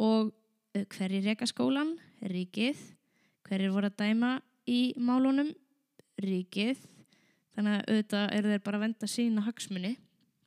og 0.00 0.32
uh, 0.32 0.84
hverjir 0.96 1.26
reka 1.28 1.48
skólan? 1.48 1.96
Ríkið. 2.20 2.78
Hverjir 3.48 3.72
voru 3.74 3.90
að 3.90 3.98
dæma 4.00 4.36
í 4.68 4.92
málunum? 5.00 5.52
Ríkið. 6.20 6.80
Þannig 7.56 7.76
að 7.76 7.82
auðvitað 7.90 8.26
eru 8.36 8.52
þeir 8.52 8.64
bara 8.64 8.80
að 8.80 8.84
venda 8.86 9.08
sína 9.10 9.44
hagsmunni. 9.44 9.94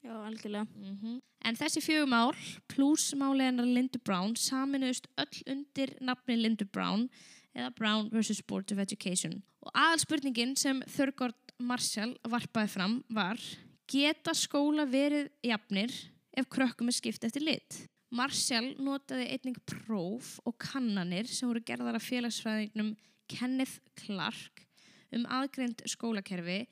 Já, 0.04 0.16
algjörlega. 0.28 0.68
Mhm. 0.76 1.22
En 1.46 1.56
þessi 1.56 1.82
fjögur 1.84 2.10
mál 2.12 2.34
pluss 2.68 3.14
máli 3.16 3.44
hennar 3.48 3.66
Lindu 3.66 4.00
Brown 4.04 4.36
saminuðust 4.36 5.08
öll 5.18 5.44
undir 5.48 5.96
nafni 6.02 6.36
Lindu 6.36 6.66
Brown 6.66 7.10
eða 7.56 7.74
Brown 7.76 8.10
vs. 8.10 8.42
Board 8.42 8.72
of 8.72 8.80
Education. 8.80 9.42
Og 9.62 9.72
aðalspurningin 9.74 10.58
sem 10.58 10.82
Thurgood 10.82 11.36
Marshall 11.60 12.18
varpaði 12.28 12.70
fram 12.70 13.04
var 13.10 13.40
geta 13.88 14.34
skóla 14.36 14.86
verið 14.90 15.30
jafnir 15.44 15.94
ef 16.36 16.50
krökkum 16.50 16.90
er 16.90 16.98
skipt 16.98 17.24
eftir 17.24 17.46
lit. 17.46 17.88
Marshall 18.14 18.74
notaði 18.78 19.30
einning 19.34 19.58
próf 19.66 20.36
og 20.46 20.58
kannanir 20.62 21.30
sem 21.30 21.50
voru 21.50 21.64
gerðar 21.66 21.98
af 21.98 22.06
félagsfræðingnum 22.06 22.94
Kenneth 23.32 23.80
Clark 24.04 24.66
um 25.14 25.26
aðgreind 25.30 25.82
skólakerfi. 25.90 26.66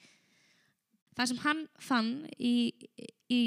Það 1.18 1.32
sem 1.32 1.42
hann 1.44 1.64
fann 1.84 2.12
í, 2.40 2.72
í 3.32 3.44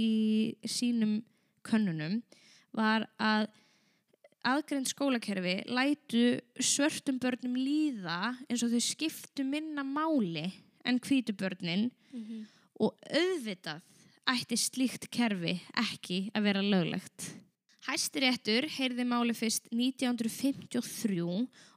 sínum 0.69 1.23
könnunum 1.65 2.21
var 2.77 3.07
að 3.23 3.49
aðgreind 4.45 4.91
skólakerfi 4.91 5.55
lætu 5.73 6.25
svörtum 6.61 7.19
börnum 7.23 7.57
líða 7.57 8.35
eins 8.49 8.65
og 8.67 8.75
þau 8.75 8.83
skiptu 8.85 9.47
minna 9.49 9.85
máli 9.87 10.51
en 10.85 11.01
hvítu 11.01 11.33
börnin 11.33 11.89
og 12.77 12.93
auðvitað 13.09 13.81
ætti 14.29 14.59
slíkt 14.61 15.09
kerfi 15.13 15.59
ekki 15.81 16.31
að 16.35 16.47
vera 16.49 16.63
löglegt. 16.65 17.31
Hæstiréttur 17.85 18.65
heyrði 18.79 19.05
máli 19.05 19.35
fyrst 19.37 19.67
1953 19.69 21.19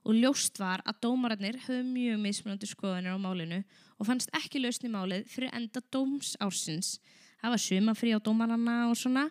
og 0.07 0.13
ljóst 0.15 0.55
var 0.61 0.79
að 0.87 1.01
dómararnir 1.03 1.57
höfðu 1.65 1.83
mjög 1.83 2.21
mismunandi 2.23 2.69
skoðanir 2.69 3.17
á 3.17 3.19
málinu 3.19 3.57
og 3.97 4.07
fannst 4.07 4.31
ekki 4.39 4.61
lausni 4.61 4.87
málið 4.93 5.25
fyrir 5.27 5.51
enda 5.57 5.81
dómsársins. 5.91 6.93
Það 7.41 7.53
var 7.53 7.61
sumafrí 7.61 8.13
á 8.15 8.19
dómarana 8.23 8.75
og 8.87 8.95
svona 8.95 9.25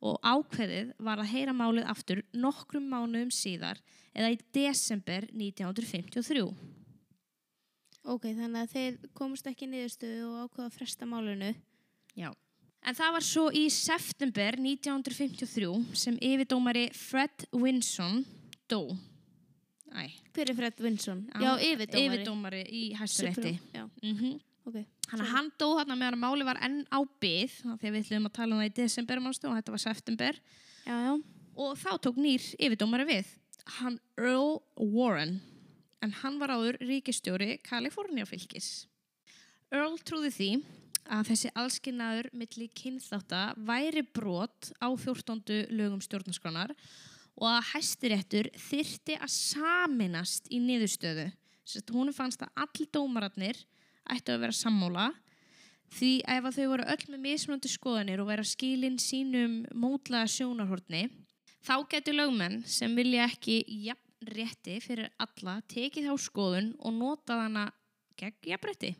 og 0.00 0.16
ákveðið 0.24 0.94
var 1.04 1.20
að 1.20 1.34
heyra 1.34 1.52
málið 1.52 1.90
aftur 1.92 2.22
nokkrum 2.32 2.86
mánuðum 2.88 3.34
síðar 3.34 3.82
eða 4.16 4.32
í 4.32 4.38
desember 4.56 5.28
1953. 5.36 6.46
Ok, 8.08 8.24
þannig 8.32 8.64
að 8.64 8.72
þeir 8.72 8.96
komust 9.14 9.52
ekki 9.52 9.68
niðurstöðu 9.68 10.24
og 10.30 10.48
ákvaða 10.48 10.70
að 10.70 10.80
fresta 10.80 11.06
málinu. 11.06 11.52
Já. 12.16 12.32
En 12.82 12.94
það 12.98 13.12
var 13.14 13.22
svo 13.26 13.44
í 13.54 13.68
september 13.70 14.56
1953 14.58 15.94
sem 15.94 16.16
yfirdómari 16.18 16.88
Fred 16.96 17.44
Winson 17.54 18.24
dó. 18.70 18.80
Æ, 19.92 20.08
Hver 20.32 20.48
er 20.50 20.56
Fred 20.56 20.80
Vinson? 20.80 21.26
Hann- 21.34 21.42
Já, 21.44 21.52
yfirdómari. 21.60 22.08
yfirdómari 22.24 22.62
í 22.72 22.82
Já, 23.74 23.88
Mm 24.02 24.40
ok. 24.66 24.86
Þannig 25.10 25.26
að 25.26 25.32
hann 25.34 25.50
dó 25.58 25.68
þarna 25.76 25.96
meðan 25.98 26.18
máli 26.22 26.44
var 26.44 26.56
enn 26.62 26.86
á 26.90 26.98
byð, 27.20 27.52
að 27.66 27.78
við 27.92 28.04
ætlum 28.06 28.26
að 28.26 28.32
tala 28.32 28.54
um 28.54 28.60
það 28.62 28.70
í 28.70 28.74
desember 28.74 29.20
manstu, 29.20 29.48
og 29.48 29.56
þetta 29.58 29.70
var 29.74 29.78
september. 29.78 30.32
Já, 30.86 30.96
já. 31.06 31.22
Og 31.56 31.76
þá 31.76 31.90
tók 32.00 32.16
nýr 32.16 32.40
yfirdómari 32.58 33.04
við, 33.06 33.26
hann 33.78 33.98
Earl 34.16 34.62
Warren, 34.76 35.40
en 36.02 36.10
hann 36.22 36.38
var 36.38 36.48
áður 36.48 36.78
ríkistjóri 36.80 37.60
Kalifornia 37.62 38.24
fylgis. 38.24 38.86
Earl 39.70 39.98
trúði 39.98 40.30
því 40.32 40.64
að 41.10 41.32
þessi 41.32 41.50
allskinnaður 41.58 42.28
milli 42.36 42.68
kynþátta 42.78 43.42
væri 43.68 44.04
brot 44.14 44.70
á 44.78 44.88
14. 44.90 45.68
lögum 45.72 46.02
stjórnarskronar 46.04 46.74
og 47.40 47.48
að 47.48 47.68
hæstiréttur 47.72 48.50
þyrti 48.68 49.16
að 49.18 49.32
saminast 49.34 50.50
í 50.52 50.60
niðurstöðu. 50.62 51.30
Hún 51.94 52.12
fannst 52.14 52.42
að 52.44 52.64
all 52.64 52.88
dómararnir 52.92 53.58
ættu 54.10 54.34
að 54.34 54.44
vera 54.44 54.56
sammála 54.56 55.10
því 55.92 56.12
ef 56.34 56.46
að 56.48 56.56
þau 56.58 56.66
voru 56.72 56.88
öll 56.94 57.04
með 57.12 57.24
mismunandi 57.26 57.70
skoðanir 57.72 58.22
og 58.22 58.30
vera 58.30 58.46
skilin 58.46 58.98
sínum 59.00 59.60
mótlaða 59.76 60.30
sjónarhortni 60.34 61.04
þá 61.62 61.74
getur 61.92 62.18
lögmenn 62.18 62.62
sem 62.66 62.94
vilja 62.96 63.28
ekki 63.28 63.62
jafn 63.86 64.32
rétti 64.32 64.78
fyrir 64.82 65.10
alla 65.22 65.58
tekið 65.70 66.10
þá 66.10 66.26
skoðun 66.26 66.74
og 66.78 66.94
notað 66.94 67.42
hana 67.46 67.64
gegn 68.18 68.52
jafnrétti. 68.52 68.92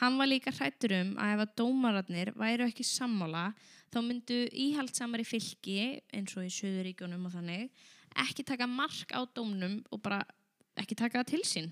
Hann 0.00 0.18
var 0.20 0.28
líka 0.28 0.52
hrættur 0.52 0.92
um 0.98 1.14
að 1.16 1.34
ef 1.34 1.42
að 1.46 1.52
dómararnir 1.62 2.32
væru 2.36 2.66
ekki 2.68 2.84
sammála 2.84 3.48
þá 3.92 4.00
myndu 4.04 4.40
íhaldsamari 4.52 5.24
fylki 5.24 5.78
eins 6.12 6.34
og 6.36 6.44
í 6.44 6.52
Suðuríkjunum 6.52 7.28
og 7.28 7.32
þannig 7.32 7.70
ekki 8.26 8.44
taka 8.44 8.68
mark 8.68 9.12
á 9.16 9.24
dómnum 9.24 9.78
og 9.92 10.02
bara 10.04 10.20
ekki 10.76 10.96
taka 10.98 11.22
það 11.22 11.30
til 11.32 11.44
sín. 11.48 11.70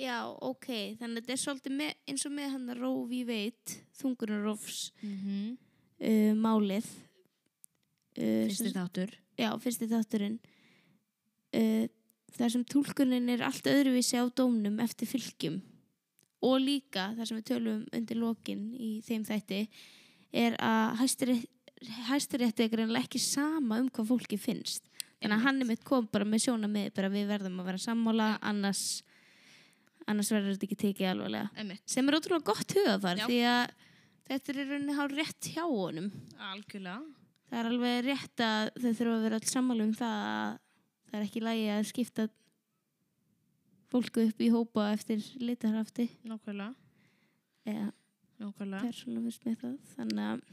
Já, 0.00 0.24
ok. 0.42 0.68
Þannig 0.98 1.20
að 1.20 1.20
þetta 1.20 1.34
er 1.34 1.40
svolítið 1.42 1.74
með, 1.78 1.96
eins 2.10 2.26
og 2.26 2.34
með 2.34 2.52
hann 2.54 2.70
að 2.72 2.80
Róf 2.82 3.12
í 3.12 3.22
veit, 3.28 3.74
þungunarófs 4.00 4.78
Mm 5.02 5.16
-hmm. 5.22 5.56
uh, 6.08 6.34
málið. 6.36 6.88
Uh, 8.18 8.46
Fyrsti 8.48 8.72
þáttur. 8.72 9.12
Já, 9.38 9.50
fyrsti 9.58 9.88
þátturinn. 9.88 10.38
Uh, 11.52 11.88
þar 12.32 12.50
sem 12.50 12.64
túlkunin 12.64 13.28
er 13.28 13.42
allt 13.42 13.66
öðruvísi 13.66 14.16
á 14.16 14.24
dómnum 14.28 14.80
eftir 14.80 15.08
fylgjum. 15.08 15.62
Og 16.42 16.56
líka, 16.58 17.10
þar 17.16 17.28
sem 17.28 17.38
við 17.38 17.48
tölum 17.52 17.82
undir 17.94 18.18
lokin 18.18 18.62
í 18.74 18.92
þeim 19.06 19.24
þætti, 19.28 19.60
er 20.42 20.56
að 20.58 21.02
hæstirétti 22.08 22.64
er 22.64 22.72
greinlega 22.72 23.04
ekki 23.04 23.20
sama 23.22 23.78
um 23.82 23.90
hvað 23.92 24.10
fólki 24.10 24.38
finnst. 24.40 24.88
Þannig 25.22 25.36
að 25.36 25.44
hann 25.46 25.62
er 25.62 25.68
mitt 25.68 25.84
kom 25.86 26.08
bara 26.10 26.26
með 26.26 26.48
sjóna 26.48 26.70
með 26.70 26.90
bara 26.96 27.12
við 27.12 27.28
verðum 27.30 27.60
að 27.62 27.68
vera 27.70 27.82
sammála, 27.84 28.28
annars, 28.42 28.82
annars 30.10 30.32
verður 30.34 30.56
þetta 30.56 30.66
ekki 30.66 30.80
tekið. 30.80 31.38
Emitt. 31.62 31.84
Sem 31.86 32.08
er 32.10 32.18
ótrúlega 32.18 32.48
gott 32.50 32.74
hugafar 32.74 33.22
því 33.22 33.38
að 33.46 33.74
þetta 34.26 34.52
er 34.52 34.60
rauninni 34.72 34.98
hár 34.98 35.14
rétt 35.20 35.50
hjá 35.54 35.62
honum. 35.62 36.10
Algjörlega. 36.50 37.00
Það 37.52 37.60
er 37.60 37.68
alveg 37.68 38.04
rétt 38.08 38.42
að 38.42 38.68
þau 38.80 38.90
þurfa 38.90 39.14
að 39.14 39.24
vera 39.28 39.38
alls 39.38 39.54
sammála 39.54 39.86
um 39.86 39.94
það 39.94 40.20
að 40.26 40.60
það 41.12 41.18
er 41.20 41.26
ekki 41.28 41.44
lægi 41.44 41.66
að 41.70 41.88
skipta 41.92 42.28
fólku 43.92 44.26
upp 44.28 44.40
í 44.40 44.50
hópa 44.52 44.90
eftir 44.94 45.20
litarhafti 45.42 46.08
Nákvæmlega. 46.24 46.72
eða 47.68 47.90
Nákvæmlega. 48.40 49.74
Þannig 49.94 50.24
að, 50.26 50.46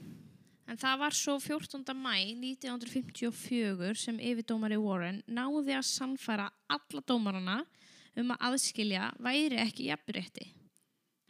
En 0.69 0.77
það 0.77 0.99
var 1.01 1.15
svo 1.17 1.39
14. 1.41 1.81
mæ 1.97 2.13
1954 2.37 3.95
sem 3.97 4.19
yfirdómari 4.21 4.77
Warren 4.77 5.23
náði 5.25 5.73
að 5.73 5.87
sannfæra 5.89 6.45
alla 6.69 7.01
dómarana 7.09 7.55
um 8.19 8.35
að 8.35 8.43
aðskilja 8.51 9.07
væri 9.17 9.57
ekki 9.63 9.87
jafnrétti. 9.89 10.45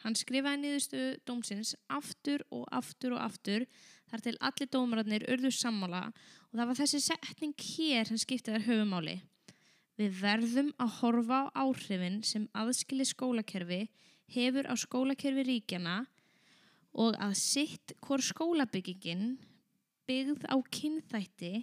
Hann 0.04 0.16
skrifaði 0.16 0.60
niðurstu 0.64 1.06
dómsins 1.28 1.72
aftur 1.92 2.44
og 2.52 2.66
aftur 2.72 3.16
og 3.16 3.24
aftur 3.24 3.66
þar 4.12 4.26
til 4.26 4.36
allir 4.50 4.72
dómararnir 4.76 5.28
urðu 5.32 5.52
sammála 5.56 6.10
og 6.10 6.54
það 6.60 6.70
var 6.72 6.80
þessi 6.82 7.02
setning 7.04 7.56
hér 7.64 8.12
sem 8.12 8.20
skipti 8.20 8.52
þær 8.52 8.68
höfumáli. 8.68 9.20
Við 10.00 10.22
verðum 10.22 10.70
að 10.80 10.94
horfa 11.02 11.40
á 11.52 11.60
áhrifin 11.66 12.22
sem 12.24 12.46
aðskili 12.56 13.04
skólakerfi 13.08 13.82
hefur 14.32 14.70
á 14.72 14.76
skólakerfi 14.80 15.44
ríkjana 15.44 16.06
og 16.96 17.18
að 17.20 17.36
sitt 17.42 17.94
hvort 18.06 18.24
skólabyggingin 18.24 19.36
byggð 20.08 20.48
á 20.48 20.56
kynþætti 20.72 21.54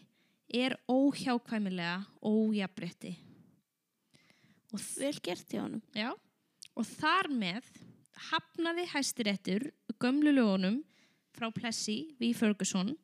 er 0.53 0.77
óhjákvæmilega 0.87 2.05
ójabrétti. 2.21 3.17
Vel 4.77 5.17
gert 5.25 5.49
hjá 5.49 5.63
honum. 5.65 5.83
já, 5.97 6.13
og 6.77 6.85
þar 6.85 7.31
með 7.33 7.65
hafnaði 8.29 8.85
hæstiréttur 8.93 9.71
gömlu 9.97 10.35
lögunum 10.37 10.83
frá 11.37 11.49
Plessi 11.55 12.13
V. 12.21 12.33
Ferguson 12.37 12.95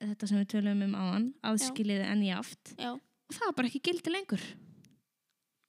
þetta 0.00 0.28
sem 0.28 0.40
við 0.40 0.50
tölum 0.54 0.84
um 0.88 0.96
áðan 0.96 1.26
aðskiliði 1.44 2.06
enn 2.08 2.24
jaft 2.26 2.74
Já. 2.78 2.96
Og 3.28 3.36
það 3.36 3.48
var 3.48 3.58
bara 3.58 3.70
ekki 3.70 3.84
gildi 3.88 4.12
lengur 4.14 4.46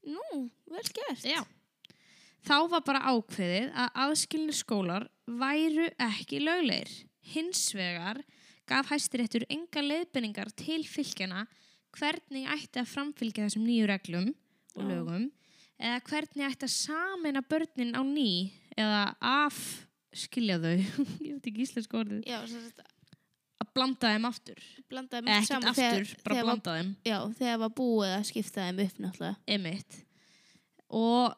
Nú, 0.06 0.50
vel 0.70 0.90
gert. 0.94 1.24
Já. 1.26 1.42
Þá 2.46 2.58
var 2.70 2.82
bara 2.86 3.00
ákveðið 3.10 3.72
að 3.74 3.96
aðskilni 4.04 4.54
skólar 4.54 5.08
væru 5.26 5.88
ekki 6.06 6.44
löglegir. 6.44 6.92
Hins 7.26 7.72
vegar 7.74 8.20
gaf 8.70 8.92
hæstiréttur 8.92 9.48
enga 9.50 9.82
leiðbenningar 9.82 10.52
til 10.58 10.84
fylgjana 10.86 11.48
hvernig 11.96 12.46
ætti 12.54 12.82
að 12.82 12.92
framfylgja 12.92 13.48
þessum 13.48 13.66
nýju 13.66 13.90
reglum 13.90 14.30
og 14.76 14.86
lögum 14.86 15.26
eða 15.80 16.02
hvernig 16.10 16.48
ætti 16.52 16.68
að 16.68 16.76
samena 16.76 17.42
börnin 17.46 17.96
á 17.98 18.02
ný 18.06 18.52
eða 18.78 19.04
afskilja 19.26 20.60
þau, 20.62 20.76
ég 21.26 21.38
veit 21.38 21.50
ekki 21.50 21.66
íslensku 21.66 22.00
orðið, 22.02 22.28
Já, 22.30 22.42
að 22.44 22.95
blanda 23.76 24.14
þeim 24.14 24.28
aftur. 24.30 24.66
blandaði 24.92 25.22
Eða 25.22 25.28
mér 25.28 25.36
ekkert 25.36 25.52
saman 25.52 25.72
aftur, 25.72 25.84
þegar, 25.84 26.24
bara 26.24 26.36
þegar, 26.36 26.46
var, 26.46 26.50
blanda 26.50 26.76
þeim. 26.78 26.92
já, 27.12 27.18
þegar 27.40 27.62
var 27.66 27.76
búið 27.82 28.16
að 28.16 28.26
skipta 28.32 28.66
þeim 28.66 28.82
upp 28.86 29.00
náttúrulega. 29.06 29.36
Emitt. 29.58 30.00
Og 30.96 31.36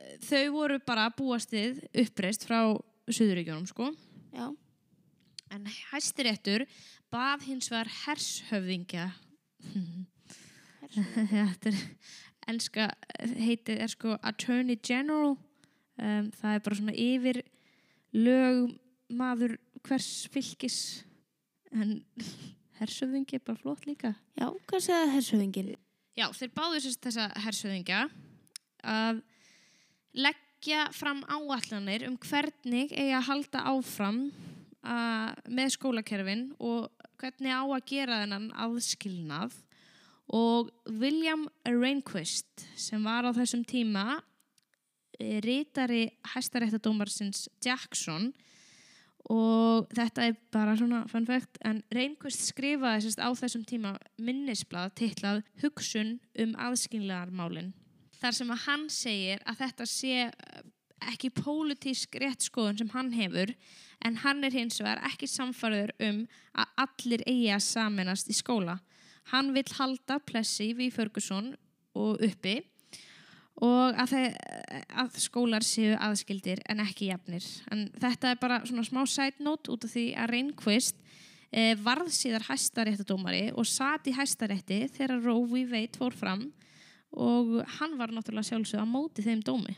eh, 0.00 0.18
þau 0.24 0.44
voru 0.56 0.80
bara 0.86 1.06
búastið 1.14 1.80
uppreist 2.04 2.48
frá 2.48 2.60
Suðuríkjónum, 3.04 3.66
sko. 3.68 3.90
Já, 4.32 4.48
En 5.54 5.68
hæstiréttur 5.92 6.64
bað 7.12 7.44
hins 7.46 7.70
vegar 7.70 7.90
hershöfðingja. 8.04 9.10
Þetta 10.94 11.70
er 11.70 11.80
enska 12.50 12.88
heitið 13.18 13.82
er 13.84 13.92
sko 13.92 14.16
Attorney 14.22 14.78
General. 14.82 15.36
Um, 15.94 16.30
það 16.34 16.56
er 16.56 16.64
bara 16.66 16.78
svona 16.80 16.96
yfir 16.98 17.40
lögmaður 18.14 19.56
hvers 19.86 20.10
fylgis. 20.34 20.78
En 21.74 21.98
hershöfðingi 22.78 23.38
er 23.38 23.44
bara 23.46 23.58
flott 23.58 23.86
líka. 23.88 24.14
já, 24.38 24.46
hvað 24.68 24.86
segða 24.86 25.12
hersöfingin? 25.14 25.74
Já, 26.14 26.28
þeir 26.30 26.50
báðu 26.54 26.80
sérst 26.84 27.02
þessa 27.02 27.28
hersöðingja 27.42 28.00
að 28.86 29.22
leggja 30.14 30.88
fram 30.94 31.24
áallanir 31.26 32.06
um 32.06 32.18
hvernig 32.22 32.92
eigi 32.94 33.14
að 33.16 33.26
halda 33.28 33.64
áfram 33.72 34.20
uh, 34.86 35.32
með 35.50 35.74
skólakerfin 35.74 36.52
og 36.62 36.92
hvernig 37.18 37.50
á 37.50 37.64
að 37.64 37.86
gera 37.90 38.20
þennan 38.22 38.50
aðskilnað 38.66 39.58
og 40.34 40.70
William 41.00 41.48
Rehnquist 41.66 42.64
sem 42.80 43.02
var 43.04 43.26
á 43.26 43.30
þessum 43.36 43.64
tíma 43.68 44.20
eh, 45.18 45.40
ritari 45.44 46.06
hæstaréttadómarsins 46.34 47.48
Jackson 47.64 48.30
og 49.32 49.88
þetta 49.96 50.26
er 50.28 50.34
bara 50.52 50.74
svona 50.76 51.04
fun 51.08 51.24
fact 51.28 51.56
en 51.64 51.80
Rehnquist 51.94 52.44
skrifaði 52.50 53.06
sérst 53.06 53.22
á 53.24 53.28
þessum 53.32 53.64
tíma 53.68 53.94
minnisblad 54.20 54.92
titlað 54.98 55.42
Hugsun 55.62 56.18
um 56.44 56.52
aðskilnaðarmálin 56.60 57.72
þar 58.24 58.36
sem 58.38 58.52
að 58.54 58.62
hann 58.64 58.86
segir 58.92 59.42
að 59.44 59.60
þetta 59.60 59.86
sé 59.88 60.12
eh, 60.28 60.62
ekki 61.12 61.30
pólitísk 61.36 62.16
réttskoðun 62.22 62.78
sem 62.80 62.92
hann 62.94 63.12
hefur 63.12 63.52
en 64.04 64.20
hann 64.22 64.44
er 64.46 64.56
hins 64.56 64.80
vegar 64.80 65.02
ekki 65.10 65.28
samfarður 65.28 65.92
um 66.06 66.22
að 66.56 66.84
allir 66.86 67.24
eigi 67.28 67.50
að 67.52 67.64
saminast 67.66 68.30
í 68.32 68.36
skóla. 68.36 68.78
Hann 69.32 69.52
vill 69.56 69.68
halda 69.78 70.18
Plessi 70.24 70.72
við 70.76 70.94
Ferguson 70.96 71.52
og 71.96 72.22
uppi 72.24 72.58
og 73.62 74.00
að, 74.02 74.34
að 74.90 75.18
skólar 75.22 75.62
séu 75.66 75.94
aðskildir 75.94 76.62
en 76.70 76.82
ekki 76.82 77.12
jafnir. 77.12 77.44
En 77.70 77.86
þetta 78.02 78.32
er 78.32 78.40
bara 78.40 78.60
svona 78.66 78.86
smá 78.86 79.04
side 79.06 79.44
note 79.44 79.70
út 79.70 79.86
af 79.86 79.94
því 79.94 80.06
að 80.18 80.32
Rehnquist 80.32 80.98
eh, 81.54 81.74
varð 81.78 82.10
síðar 82.14 82.48
hæstaréttadómari 82.48 83.46
og 83.54 83.68
satt 83.70 84.10
í 84.10 84.16
hæstarétti 84.16 84.84
þegar 84.96 85.22
Roe 85.22 85.46
v. 85.46 85.64
Wade 85.70 86.00
fór 86.00 86.16
fram 86.18 86.48
og 87.14 87.60
hann 87.78 87.94
var 88.00 88.10
náttúrulega 88.10 88.50
sjálfsög 88.50 88.82
að 88.82 88.90
móti 88.90 89.22
þeim 89.22 89.42
dómi. 89.46 89.76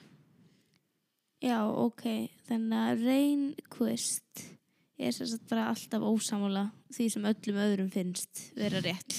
Já, 1.44 1.60
ok. 1.68 2.30
Þannig 2.48 2.80
að 2.80 3.02
Reynquist 3.10 4.46
er 4.96 5.16
bara 5.50 5.68
alltaf 5.68 6.04
ósamála 6.08 6.70
því 6.96 7.08
sem 7.12 7.26
öllum 7.28 7.58
öðrum 7.60 7.90
finnst 7.92 8.46
vera 8.56 8.80
rétt. 8.80 9.18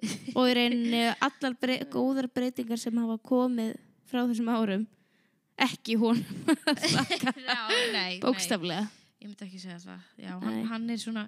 og 0.38 0.48
í 0.48 0.54
reyninni 0.58 1.02
allar 1.22 1.54
brey 1.60 1.84
góðar 1.92 2.28
breytingar 2.32 2.80
sem 2.80 2.96
hafa 3.02 3.18
komið 3.28 3.74
frá 4.08 4.24
þessum 4.28 4.50
árum 4.52 4.86
ekki 5.62 5.96
hún 6.00 6.20
bókstaflega. 8.22 8.86
Ég 9.22 9.28
myndi 9.30 9.46
ekki 9.46 9.60
segja 9.62 9.78
það. 9.82 10.06
Já, 10.18 10.32
hann, 10.42 10.62
hann 10.66 10.90
er 10.90 10.98
svona, 10.98 11.26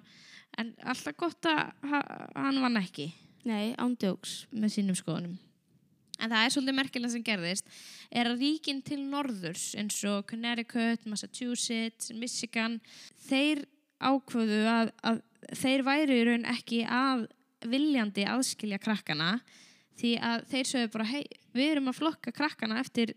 en 0.59 0.73
alltaf 0.83 1.15
gott 1.19 1.47
að 1.47 1.61
ha- 1.91 2.29
hann 2.35 2.59
vann 2.63 2.79
ekki 2.81 3.11
Nei, 3.45 3.75
ándjóks. 3.79 4.45
með 4.51 4.73
sínum 4.73 4.97
skoðunum. 4.97 5.35
En 6.15 6.31
það 6.31 6.41
er 6.47 6.51
svolítið 6.55 6.75
merkilega 6.79 7.11
sem 7.13 7.23
gerðist, 7.27 7.65
er 8.09 8.29
að 8.31 8.39
ríkin 8.41 8.81
til 8.87 9.01
norðurs 9.03 9.73
eins 9.79 9.97
og 10.07 10.25
Connecticut, 10.29 11.03
Massachusetts, 11.11 12.11
Michigan, 12.15 12.79
þeir 13.27 13.65
ákvöðu 13.99 14.61
að, 14.71 14.91
að 15.03 15.19
þeir 15.59 15.83
væri 15.87 16.19
í 16.21 16.25
raun 16.29 16.47
ekki 16.55 16.81
að 16.87 17.25
viljandi 17.71 18.25
aðskilja 18.29 18.79
krakkana 18.81 19.37
því 19.99 20.15
að 20.23 20.47
þeir 20.51 20.69
sögðu 20.71 20.91
bara, 20.95 21.07
hei, 21.09 21.23
við 21.55 21.71
erum 21.75 21.91
að 21.91 21.99
flokka 22.01 22.33
krakkana 22.35 22.81
eftir 22.81 23.15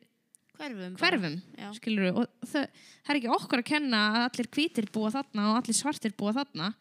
Hverfum. 0.59 0.95
hverfum 0.99 1.35
skilur 1.77 2.17
og 2.19 2.25
það, 2.43 2.65
það 3.07 3.13
er 3.13 3.19
ekki 3.21 3.35
okkur 3.37 3.63
að 3.63 3.69
kenna 3.69 4.01
að 4.09 4.25
allir 4.25 4.49
hvítir 4.57 4.89
búa 4.95 5.11
þarna 5.15 5.51
og 5.53 5.59
allir 5.61 5.79
svartir 5.79 6.15
búa 6.19 6.35
þarna. 6.35 6.73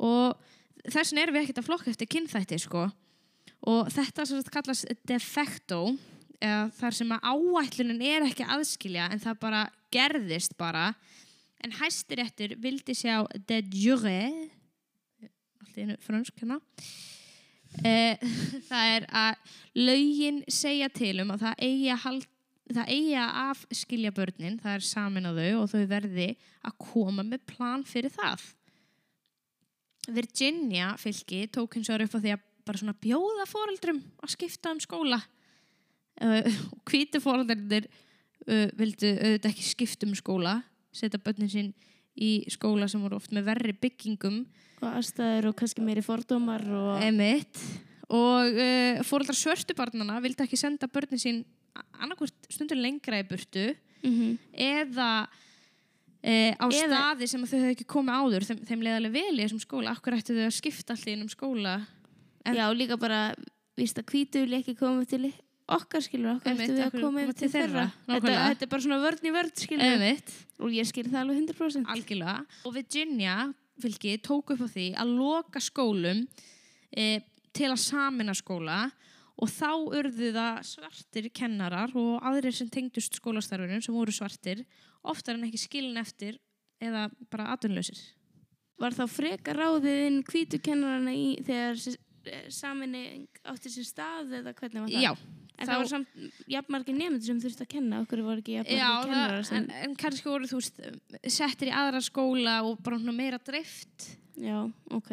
Og 0.00 0.46
þess 0.86 1.12
vegna 1.12 1.24
erum 1.24 1.36
við 1.36 1.44
ekkert 1.44 1.60
að 1.60 1.68
flokka 1.68 1.92
eftir 1.92 2.10
kynþætti 2.14 2.60
sko. 2.64 2.86
Og 3.68 3.90
þetta 3.92 4.24
sem 4.24 4.40
þetta 4.40 4.54
kallast 4.54 4.92
de 5.08 5.18
facto 5.20 5.80
þar 6.40 6.96
sem 6.96 7.12
að 7.16 7.28
áætlunin 7.32 8.02
er 8.04 8.26
ekki 8.26 8.44
að 8.44 8.58
aðskilja 8.58 9.10
en 9.12 9.22
það 9.22 9.38
bara 9.44 9.62
gerðist 9.94 10.56
bara. 10.60 10.90
En 11.64 11.72
hæstiréttur 11.76 12.56
vildi 12.60 12.94
sjá 12.96 13.24
de 13.48 13.62
jure 13.72 14.18
einu 15.84 15.98
fransk 16.04 16.40
hérna 16.40 16.60
Eh, 17.84 18.16
það 18.70 18.94
er 18.94 19.06
að 19.10 19.52
lögin 19.76 20.40
segja 20.48 20.88
til 20.92 21.18
um 21.24 21.34
að 21.34 21.46
það 21.46 21.62
eigi 21.66 21.92
að 21.92 22.02
halda 22.06 22.32
það 22.66 22.88
eigi 22.90 23.12
að 23.22 23.36
afskilja 23.44 24.10
börnin, 24.10 24.56
það 24.58 24.72
er 24.74 24.82
samin 24.82 25.28
á 25.28 25.32
þau 25.36 25.50
og 25.60 25.68
þau 25.70 25.82
verði 25.92 26.28
að 26.66 26.78
koma 26.82 27.22
með 27.22 27.44
plan 27.46 27.84
fyrir 27.86 28.10
það. 28.10 28.42
Virginia 30.16 30.88
fylki 30.98 31.44
tók 31.54 31.76
hins 31.76 31.90
vegar 31.92 32.06
upp 32.06 32.16
á 32.18 32.22
því 32.24 32.32
að 32.34 32.42
bara 32.66 32.80
svona 32.80 32.96
bjóða 32.98 33.46
foreldrum 33.46 34.00
að 34.18 34.32
skipta 34.34 34.72
um 34.74 34.82
skóla 34.82 35.20
uh, 35.22 36.50
og 36.74 36.82
hvíti 36.90 37.22
foreldrinir 37.22 37.86
uh, 37.86 38.66
vildu 38.74 39.12
auðvitað 39.14 39.50
ekki 39.52 39.68
skipta 39.68 40.10
um 40.10 40.18
skóla, 40.18 40.56
setja 40.90 41.22
börnin 41.22 41.52
sín 41.52 41.70
í 42.16 42.46
skóla 42.52 42.88
sem 42.88 43.02
voru 43.04 43.18
oft 43.20 43.32
með 43.36 43.48
verri 43.50 43.74
byggingum. 43.80 44.42
Og 44.82 44.88
aðstæður 44.90 45.50
og 45.50 45.56
kannski 45.58 45.84
meiri 45.84 46.02
fordómar 46.04 46.64
og... 46.68 46.96
emitt 47.04 47.60
og 48.06 48.54
uh, 48.54 49.00
foreldrar 49.02 49.34
svörtubarnana 49.34 50.20
vildi 50.22 50.44
ekki 50.44 50.58
senda 50.60 50.86
börnin 50.86 51.18
sín 51.18 51.40
annarkvort 51.98 52.46
stundur 52.52 52.78
lengra 52.78 53.18
í 53.18 53.26
burtu 53.26 53.72
Mm 54.06 54.36
eða 54.52 55.26
e, 56.22 56.52
á 56.54 56.66
Eða- 56.68 56.86
staði 56.86 57.26
sem 57.30 57.42
þau 57.42 57.56
hefðu 57.56 57.72
ekki 57.72 57.86
komið 57.90 58.18
áður 58.20 58.44
þeim, 58.46 58.60
þeim 58.68 58.84
leði 58.84 58.98
alveg 59.00 59.14
vel 59.16 59.34
í 59.34 59.42
þessum 59.42 59.62
skóla. 59.64 59.94
Akkur 59.96 60.14
ættu 60.16 60.36
þau 60.36 60.44
að 60.46 60.54
skipta 60.54 60.94
allir 60.94 61.14
innum 61.16 61.30
skóla? 61.32 61.74
En- 62.46 62.54
Já, 62.60 62.66
líka 62.76 62.98
bara, 63.00 63.20
víst 63.80 63.98
að 63.98 64.06
hvítu 64.12 64.44
vil 64.44 64.58
ekki 64.60 64.76
koma 64.78 65.04
til 65.08 65.24
okkar 65.66 66.04
skilur, 66.04 66.36
okkar 66.36 66.52
eftir 66.54 66.74
við 66.76 66.82
að 66.84 66.98
koma 67.00 67.22
til 67.26 67.36
til 67.40 67.48
þeirra. 67.50 67.86
þeirra, 67.90 68.14
Þetta, 68.14 68.34
þetta 68.48 68.66
er 68.66 68.72
bara 68.74 68.84
svona 68.84 68.98
vörn 69.02 69.26
í 69.26 69.32
vörn 69.34 69.54
skilur. 69.58 70.34
Og 70.62 70.76
ég 70.76 70.88
skil 70.88 71.06
það 71.08 71.22
alveg 71.22 71.40
100%. 71.42 71.88
algjörlega 71.94 72.36
og 72.62 72.76
Virginia 72.76 73.38
fylki 73.82 74.16
tók 74.24 74.54
upp 74.54 74.62
á 74.64 74.68
því 74.72 74.86
að 74.96 75.14
loka 75.18 75.60
skólum 75.60 76.22
e, 76.96 77.20
til 77.56 77.70
að 77.72 77.82
samina 77.82 78.34
skóla 78.36 78.86
og 79.36 79.50
þá 79.52 79.70
urðu 79.98 80.30
það 80.32 80.60
svartir 80.70 81.28
kennarar 81.36 81.92
og 81.98 82.24
aðrir 82.24 82.56
sem 82.56 82.70
tengdust 82.72 83.18
skólastarfinum 83.20 83.82
sem 83.84 83.96
voru 83.96 84.14
svartir 84.14 84.64
oftar 85.04 85.36
en 85.36 85.44
ekki 85.48 85.60
skilin 85.60 86.00
eftir 86.00 86.38
eða 86.80 87.10
bara 87.32 87.50
atvinnlausir 87.56 88.00
Var 88.76 88.92
þá 88.92 89.06
frekar 89.08 89.56
ráðið 89.56 90.02
inn 90.04 90.18
hvítu 90.28 90.58
kennarana 90.60 91.12
í 91.16 91.36
þegar 91.44 91.78
saminning 92.52 93.24
átti 93.48 93.72
sér 93.72 93.86
stað 93.88 94.34
eða 94.40 94.52
hvernig 94.56 94.82
var 94.82 94.90
það? 94.90 95.04
Já, 95.04 95.12
En 95.56 95.64
þá- 95.64 95.70
það 95.72 95.78
var 95.80 95.88
samt 95.92 96.08
jafnmargir 96.52 96.94
nefndir 96.98 97.24
sem 97.26 97.38
þurfti 97.40 97.62
að 97.64 97.72
kenna, 97.72 98.02
okkur 98.04 98.20
voru 98.26 98.40
ekki 98.42 98.56
jafnmargir 98.58 98.82
Já, 98.82 98.90
kennarar 99.06 99.44
sem... 99.48 99.56
en, 99.56 99.64
en 99.86 99.92
kannski 99.96 100.28
voru 100.28 100.44
þú 100.50 100.56
veist 100.60 100.76
settir 101.32 101.68
í 101.70 101.72
aðra 101.72 102.00
skóla 102.04 102.54
og 102.68 102.74
bara 102.84 102.98
meira 103.12 103.38
dreift 103.40 103.96
Já, 104.36 104.68
ok. 104.92 105.10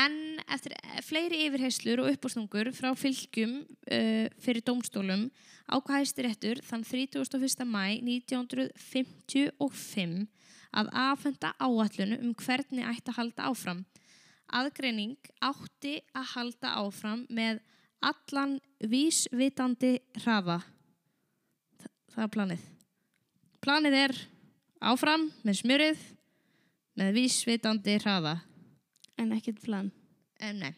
en 0.00 0.14
eftir 0.46 0.72
fleiri 1.02 1.40
yfirheyslur 1.48 1.98
og 2.04 2.10
uppástungur 2.14 2.70
frá 2.76 2.92
fylgjum 2.94 3.56
uh, 3.66 4.26
fyrir 4.38 4.62
dómstólum 4.62 5.26
ákvað 5.70 5.98
hæstiréttur 6.04 6.60
þann 6.66 6.84
31. 6.86 7.64
mæ 7.66 7.98
1955 7.98 10.28
að 10.70 10.86
afhenda 10.94 11.50
áallunu 11.58 12.16
um 12.22 12.30
hvernig 12.38 12.86
ætti 12.86 13.10
að 13.10 13.16
halda 13.18 13.42
áfram. 13.50 13.82
Aðgreining 14.54 15.18
átti 15.42 15.96
að 16.14 16.26
halda 16.36 16.68
áfram 16.78 17.26
með 17.30 17.58
allan 18.04 18.58
vísvitandi 18.80 19.96
hraða. 20.22 20.60
Þa, 21.80 21.90
það 22.14 22.24
er 22.24 22.32
planið. 22.36 22.68
Planið 23.60 23.96
er 24.00 24.16
áfram 24.90 25.28
með 25.44 25.60
smjörið 25.60 26.04
með 27.00 27.12
vísvitandi 27.16 27.96
hraða. 28.00 28.38
En 29.20 29.34
ekkert 29.36 29.60
plan. 29.64 29.90
Um, 30.40 30.62
nei. 30.62 30.72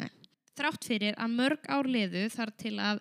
nei. 0.00 0.10
Þrátt 0.58 0.84
fyrir 0.84 1.16
að 1.16 1.38
mörg 1.38 1.70
ár 1.72 1.88
liðu 1.88 2.26
þar 2.32 2.52
til 2.60 2.76
að 2.82 3.00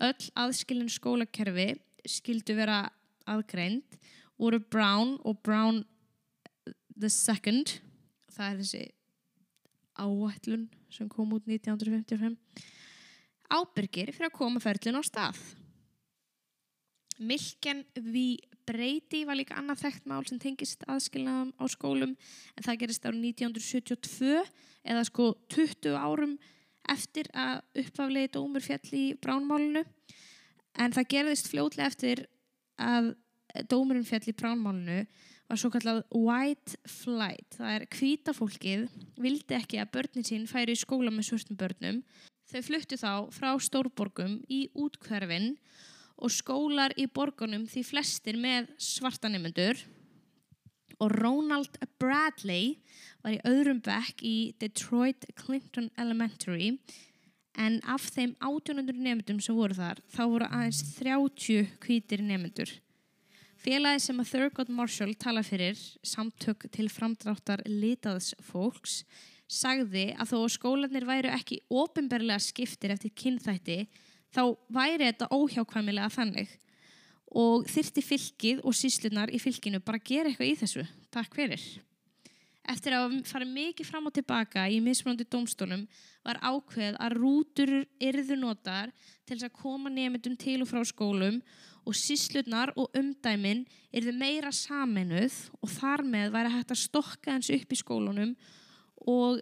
öll 0.00 0.30
aðskilin 0.40 0.90
skólakerfi 0.90 1.74
skildu 2.08 2.56
vera 2.56 2.86
aðgreind 3.28 3.98
voru 4.40 4.60
Brown 4.72 5.18
og 5.28 5.42
Brown 5.44 5.82
the 6.96 7.10
Second 7.12 7.76
það 8.32 8.46
er 8.46 8.60
þessi 8.62 8.84
áætlun 10.00 10.68
sem 10.94 11.08
kom 11.10 11.32
út 11.36 11.46
1955 11.48 12.36
ábyrgir 13.50 14.12
fyrir 14.14 14.30
að 14.30 14.36
koma 14.36 14.62
ferlun 14.62 15.00
á 15.00 15.02
stað. 15.06 15.40
Milken 17.20 17.82
við 17.94 18.46
Breyti 18.70 19.24
var 19.26 19.36
líka 19.36 19.56
annað 19.58 19.82
þekkt 19.82 20.06
mál 20.08 20.22
sem 20.28 20.38
tengist 20.40 20.84
aðskilnaðum 20.86 21.50
á 21.58 21.64
skólum 21.72 22.12
en 22.14 22.64
það 22.64 22.80
gerist 22.84 23.06
árið 23.08 23.24
1972 23.32 24.44
eða 24.86 25.02
sko 25.08 25.32
20 25.50 25.96
árum 25.98 26.36
eftir 26.90 27.28
að 27.34 27.64
uppaflegi 27.82 28.30
dómur 28.36 28.64
fjall 28.64 28.94
í 28.94 29.04
bránmálinu 29.20 29.82
en 30.78 30.94
það 30.94 31.10
gerðist 31.16 31.50
fljótlega 31.50 31.90
eftir 31.90 32.24
að 32.80 33.12
dómurinn 33.70 34.06
fjall 34.06 34.26
í 34.30 34.36
bránmálinu 34.36 35.04
var 35.50 35.58
svo 35.58 35.70
kallað 35.74 36.02
white 36.14 36.78
flight. 36.86 37.58
Það 37.58 37.76
er 37.76 37.86
hvíta 37.96 38.34
fólkið 38.36 38.88
vildi 39.20 39.56
ekki 39.58 39.80
að 39.82 39.94
börnin 39.96 40.26
sín 40.26 40.48
færi 40.50 40.76
í 40.76 40.80
skóla 40.80 41.12
með 41.14 41.30
svörtum 41.30 41.58
börnum. 41.58 42.02
Þau 42.50 42.60
fluttu 42.66 42.98
þá 42.98 43.12
frá 43.34 43.50
stórborgum 43.62 44.40
í 44.50 44.64
útkverfin 44.78 45.54
og 46.20 46.34
skólar 46.34 46.94
í 47.00 47.06
borgunum 47.10 47.66
því 47.70 47.86
flestir 47.86 48.38
með 48.38 48.68
svarta 48.82 49.30
nefnendur 49.30 49.78
og 51.00 51.14
Ronald 51.16 51.78
Bradley 52.00 52.76
var 53.22 53.36
í 53.36 53.40
öðrum 53.48 53.80
bekk 53.84 54.22
í 54.26 54.52
Detroit 54.60 55.24
Clinton 55.38 55.88
Elementary 56.00 56.74
en 57.58 57.80
af 57.88 58.10
þeim 58.12 58.36
1800 58.38 59.00
nefndum 59.00 59.40
sem 59.42 59.56
voru 59.56 59.76
þar 59.76 60.02
þá 60.12 60.22
voru 60.26 60.50
aðeins 60.50 60.82
30 60.98 61.72
hvítir 61.84 62.22
nefndur. 62.24 62.70
Félagi 63.60 64.00
sem 64.00 64.20
að 64.22 64.30
Thurgood 64.30 64.70
Marshall 64.72 65.10
tala 65.20 65.42
fyrir 65.44 65.76
samtök 66.06 66.64
til 66.72 66.86
framdráttar 66.88 67.60
litaðs 67.68 68.32
fólks 68.40 69.02
sagði 69.50 70.06
að 70.16 70.32
þó 70.32 70.38
skólanir 70.54 71.04
væru 71.04 71.32
ekki 71.34 71.58
ofinberlega 71.68 72.40
skiptir 72.40 72.94
eftir 72.94 73.12
kynþætti 73.12 73.82
þá 74.32 74.42
væri 74.72 75.10
þetta 75.10 75.28
óhjákvæmilega 75.36 76.08
þannig 76.14 76.56
og 77.36 77.68
þyrti 77.68 78.06
fylkið 78.06 78.64
og 78.64 78.78
síslunar 78.80 79.34
í 79.34 79.42
fylkinu 79.42 79.82
bara 79.84 80.00
gera 80.00 80.30
eitthvað 80.30 80.50
í 80.54 80.58
þessu. 80.62 80.86
Takk 81.12 81.36
fyrir. 81.36 81.62
Eftir 82.70 82.94
að 82.96 83.20
fara 83.28 83.46
mikið 83.48 83.88
fram 83.88 84.08
og 84.08 84.14
tilbaka 84.14 84.66
í 84.72 84.80
mismunandi 84.84 85.26
dómstólum 85.28 85.84
var 86.24 86.40
ákveð 86.40 86.96
að 86.96 87.16
rútur 87.18 87.72
yrðu 88.00 88.36
notar 88.40 88.92
til 89.26 89.36
þess 89.36 89.50
að 89.50 89.58
koma 89.60 89.92
nefndum 89.92 90.36
til 90.40 90.60
og 90.62 90.70
frá 90.70 90.80
skólum 90.86 91.42
og 91.86 91.96
síslunar 91.96 92.72
og 92.76 92.90
umdæmin 92.96 93.64
yrðu 93.94 94.14
meira 94.16 94.52
saminuð 94.54 95.36
og 95.60 95.72
þar 95.72 96.04
með 96.06 96.34
væri 96.34 96.54
hægt 96.54 96.74
að 96.74 96.82
stokka 96.84 97.34
hans 97.34 97.50
upp 97.54 97.72
í 97.72 97.80
skólunum 97.80 98.34
og 99.08 99.40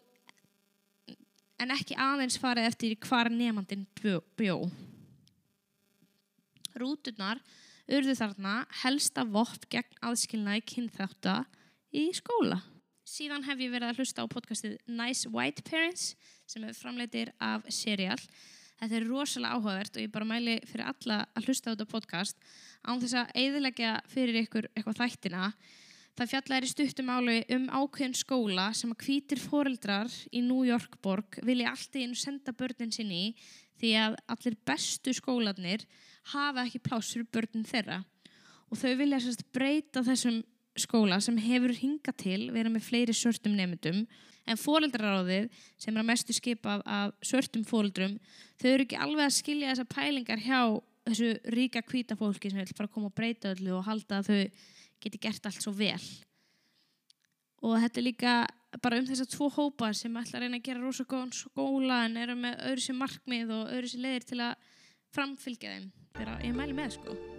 en 1.58 1.74
ekki 1.74 1.96
aðeins 1.98 2.38
farið 2.40 2.68
eftir 2.70 2.96
hvar 3.02 3.30
nefndin 3.32 3.86
bjó. 3.98 4.60
Rúturnar 6.78 7.40
urðu 7.88 8.14
þarna 8.18 8.60
helsta 8.84 9.24
vopp 9.26 9.66
gegn 9.72 10.02
aðskilnaði 10.04 10.64
kynþátta 10.72 11.40
í 11.96 12.10
skóla. 12.16 12.60
Síðan 13.08 13.46
hef 13.48 13.60
ég 13.64 13.72
verið 13.72 13.90
að 13.90 14.02
hlusta 14.02 14.24
á 14.24 14.26
podcastið 14.28 14.76
Nice 14.86 15.30
White 15.32 15.64
Parents 15.64 16.12
sem 16.48 16.64
er 16.68 16.76
framleitir 16.76 17.32
af 17.40 17.64
Serial. 17.72 18.20
Þetta 18.78 18.94
er 18.94 19.06
rosalega 19.08 19.58
áhugavert 19.58 19.96
og 19.96 20.04
ég 20.04 20.14
bara 20.14 20.28
mæli 20.28 20.56
fyrir 20.68 20.86
alla 20.86 21.18
að 21.34 21.48
hlusta 21.48 21.70
á 21.70 21.72
þetta 21.74 21.88
podcast 21.90 22.50
án 22.86 23.00
þess 23.02 23.16
að 23.18 23.32
eiðilegja 23.42 23.92
fyrir 24.12 24.40
ykkur 24.44 24.68
eitthvað 24.74 25.00
þættina. 25.00 25.48
Það 26.18 26.30
fjallar 26.32 26.66
í 26.66 26.68
stuttum 26.70 27.10
álu 27.14 27.34
um 27.54 27.64
ákveðin 27.70 28.14
skóla 28.18 28.68
sem 28.74 28.92
að 28.94 29.02
hvítir 29.06 29.42
foreldrar 29.42 30.14
í 30.30 30.42
New 30.42 30.62
York 30.66 30.98
borg 31.02 31.40
vilja 31.46 31.72
alltaf 31.72 31.98
einu 31.98 32.18
senda 32.18 32.54
börnin 32.54 32.94
sinni 32.94 33.20
í 33.28 33.34
því 33.78 33.92
að 34.02 34.16
allir 34.34 34.58
bestu 34.66 35.14
skólanir 35.14 35.84
hafa 36.32 36.64
ekki 36.66 36.82
pláss 36.82 37.14
fyrir 37.14 37.28
börnin 37.34 37.66
þeirra 37.66 38.00
og 38.68 38.80
þau 38.80 38.94
vilja 38.98 39.20
sérst 39.22 39.46
breyta 39.54 40.02
þessum 40.06 40.40
skóla 40.78 41.20
sem 41.22 41.38
hefur 41.42 41.74
hinga 41.74 42.14
til 42.18 42.48
vera 42.54 42.70
með 42.70 42.86
fleiri 42.88 43.14
svörtum 43.16 43.56
nefndum 43.58 44.04
en 44.48 44.60
fóreldraráðið 44.60 45.48
sem 45.78 45.94
er 45.94 46.02
að 46.02 46.08
mestu 46.10 46.36
skipað 46.36 46.84
af 46.86 47.14
svörtum 47.24 47.64
fóreldrum 47.68 48.18
þau 48.60 48.68
eru 48.72 48.86
ekki 48.86 49.00
alveg 49.00 49.26
að 49.26 49.36
skilja 49.38 49.72
þessa 49.72 49.88
pælingar 49.92 50.42
hjá 50.44 50.60
þessu 51.08 51.30
ríka 51.54 51.82
hvíta 51.88 52.16
fólki 52.18 52.52
sem 52.52 52.60
vil 52.60 52.74
fara 52.74 52.88
að 52.88 52.94
koma 52.96 53.10
og 53.10 53.16
breyta 53.16 53.54
öllu 53.54 53.78
og 53.78 53.86
halda 53.88 54.20
að 54.20 54.30
þau 54.30 54.66
geti 55.04 55.22
gert 55.22 55.46
allt 55.46 55.62
svo 55.62 55.72
vel. 55.76 56.00
Og 57.64 57.78
þetta 57.82 58.00
er 58.00 58.06
líka 58.06 58.34
bara 58.82 58.98
um 59.00 59.08
þess 59.08 59.24
að 59.24 59.32
tvo 59.34 59.48
hópa 59.54 59.90
sem 59.96 60.20
ætla 60.20 60.38
að 60.38 60.44
reyna 60.44 60.60
að 60.60 60.68
gera 60.68 60.84
rosa 60.84 61.08
góðan 61.08 61.34
skóla 61.34 62.04
en 62.06 62.20
eru 62.20 62.36
með 62.38 62.60
öðru 62.68 62.84
sem 62.84 63.02
markmið 63.02 63.56
og 63.56 63.74
öðru 63.74 63.92
sem 63.94 64.04
leiðir 64.04 64.28
til 64.28 64.40
að 64.44 64.70
framfylgja 65.16 65.74
þeim. 65.74 65.90
Þegar 66.18 66.46
ég 66.46 66.56
mæli 66.58 66.78
með 66.78 66.96
sko 66.98 67.37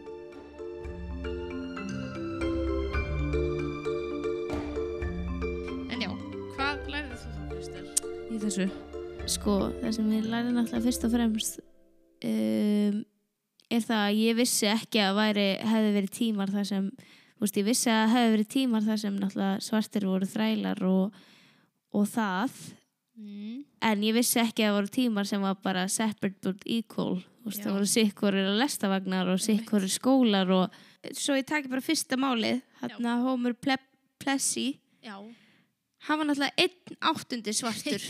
Í 8.40 8.42
þessu? 8.46 8.66
Sko, 9.28 9.54
það 9.82 9.96
sem 9.98 10.12
ég 10.16 10.28
lærði 10.32 10.52
náttúrulega 10.56 10.86
fyrst 10.86 11.06
og 11.06 11.12
fremst 11.12 11.58
um, 11.60 13.00
er 13.70 13.82
það 13.84 14.04
að 14.06 14.20
ég 14.24 14.38
vissi 14.40 14.70
ekki 14.72 15.02
að 15.04 15.18
væri, 15.20 15.48
hefði 15.68 15.90
verið 15.98 16.14
tímar 16.16 16.54
þar 16.54 16.68
sem, 16.70 16.86
þú 17.36 17.44
veist, 17.44 17.60
ég 17.60 17.68
vissi 17.68 17.92
að 17.92 18.14
hefði 18.14 18.30
verið 18.38 18.50
tímar 18.56 18.86
þar 18.88 19.02
sem 19.04 19.18
náttúrulega 19.20 19.66
svartir 19.68 20.08
voru 20.08 20.30
þrælar 20.32 20.86
og, 20.88 21.20
og 22.00 22.08
það 22.16 22.62
Mm. 23.20 23.66
en 23.84 24.04
ég 24.08 24.14
vissi 24.16 24.38
ekki 24.40 24.64
að 24.64 24.70
það 24.70 24.76
voru 24.78 24.90
tímar 24.96 25.26
sem 25.28 25.42
var 25.44 25.58
bara 25.60 25.82
separate 25.92 26.40
but 26.40 26.62
equal 26.64 27.18
þú 27.20 27.50
veist, 27.50 27.58
Já. 27.60 27.64
það 27.66 27.74
voru 27.76 27.90
sikkurir 27.92 28.46
lestavagnar 28.62 29.32
og 29.34 29.42
sikkurir 29.44 29.92
skólar 29.92 30.54
og 30.56 30.78
svo 31.12 31.36
ég 31.36 31.44
taki 31.50 31.68
bara 31.68 31.84
fyrsta 31.84 32.16
málið 32.16 32.62
hérna 32.80 33.18
Homer 33.26 33.58
Ple 33.60 33.76
Plessy 34.24 34.70
Já 35.04 35.18
hann 36.08 36.20
var 36.22 36.26
náttúrulega 36.30 36.64
einn 36.64 36.98
áttundi 37.12 37.54
svartur. 37.54 38.02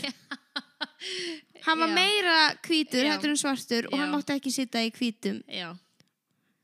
Hann 1.64 1.78
var 1.80 1.88
Já. 1.90 1.94
meira 1.94 2.36
hvítur 2.64 3.04
Já. 3.04 3.12
hættur 3.14 3.30
en 3.34 3.36
svartur 3.40 3.86
og 3.90 3.98
hann 3.98 4.08
Já. 4.10 4.14
mátti 4.16 4.34
ekki 4.36 4.50
sitta 4.52 4.80
í 4.84 4.90
hvítum. 4.96 5.42
Já. 5.48 5.70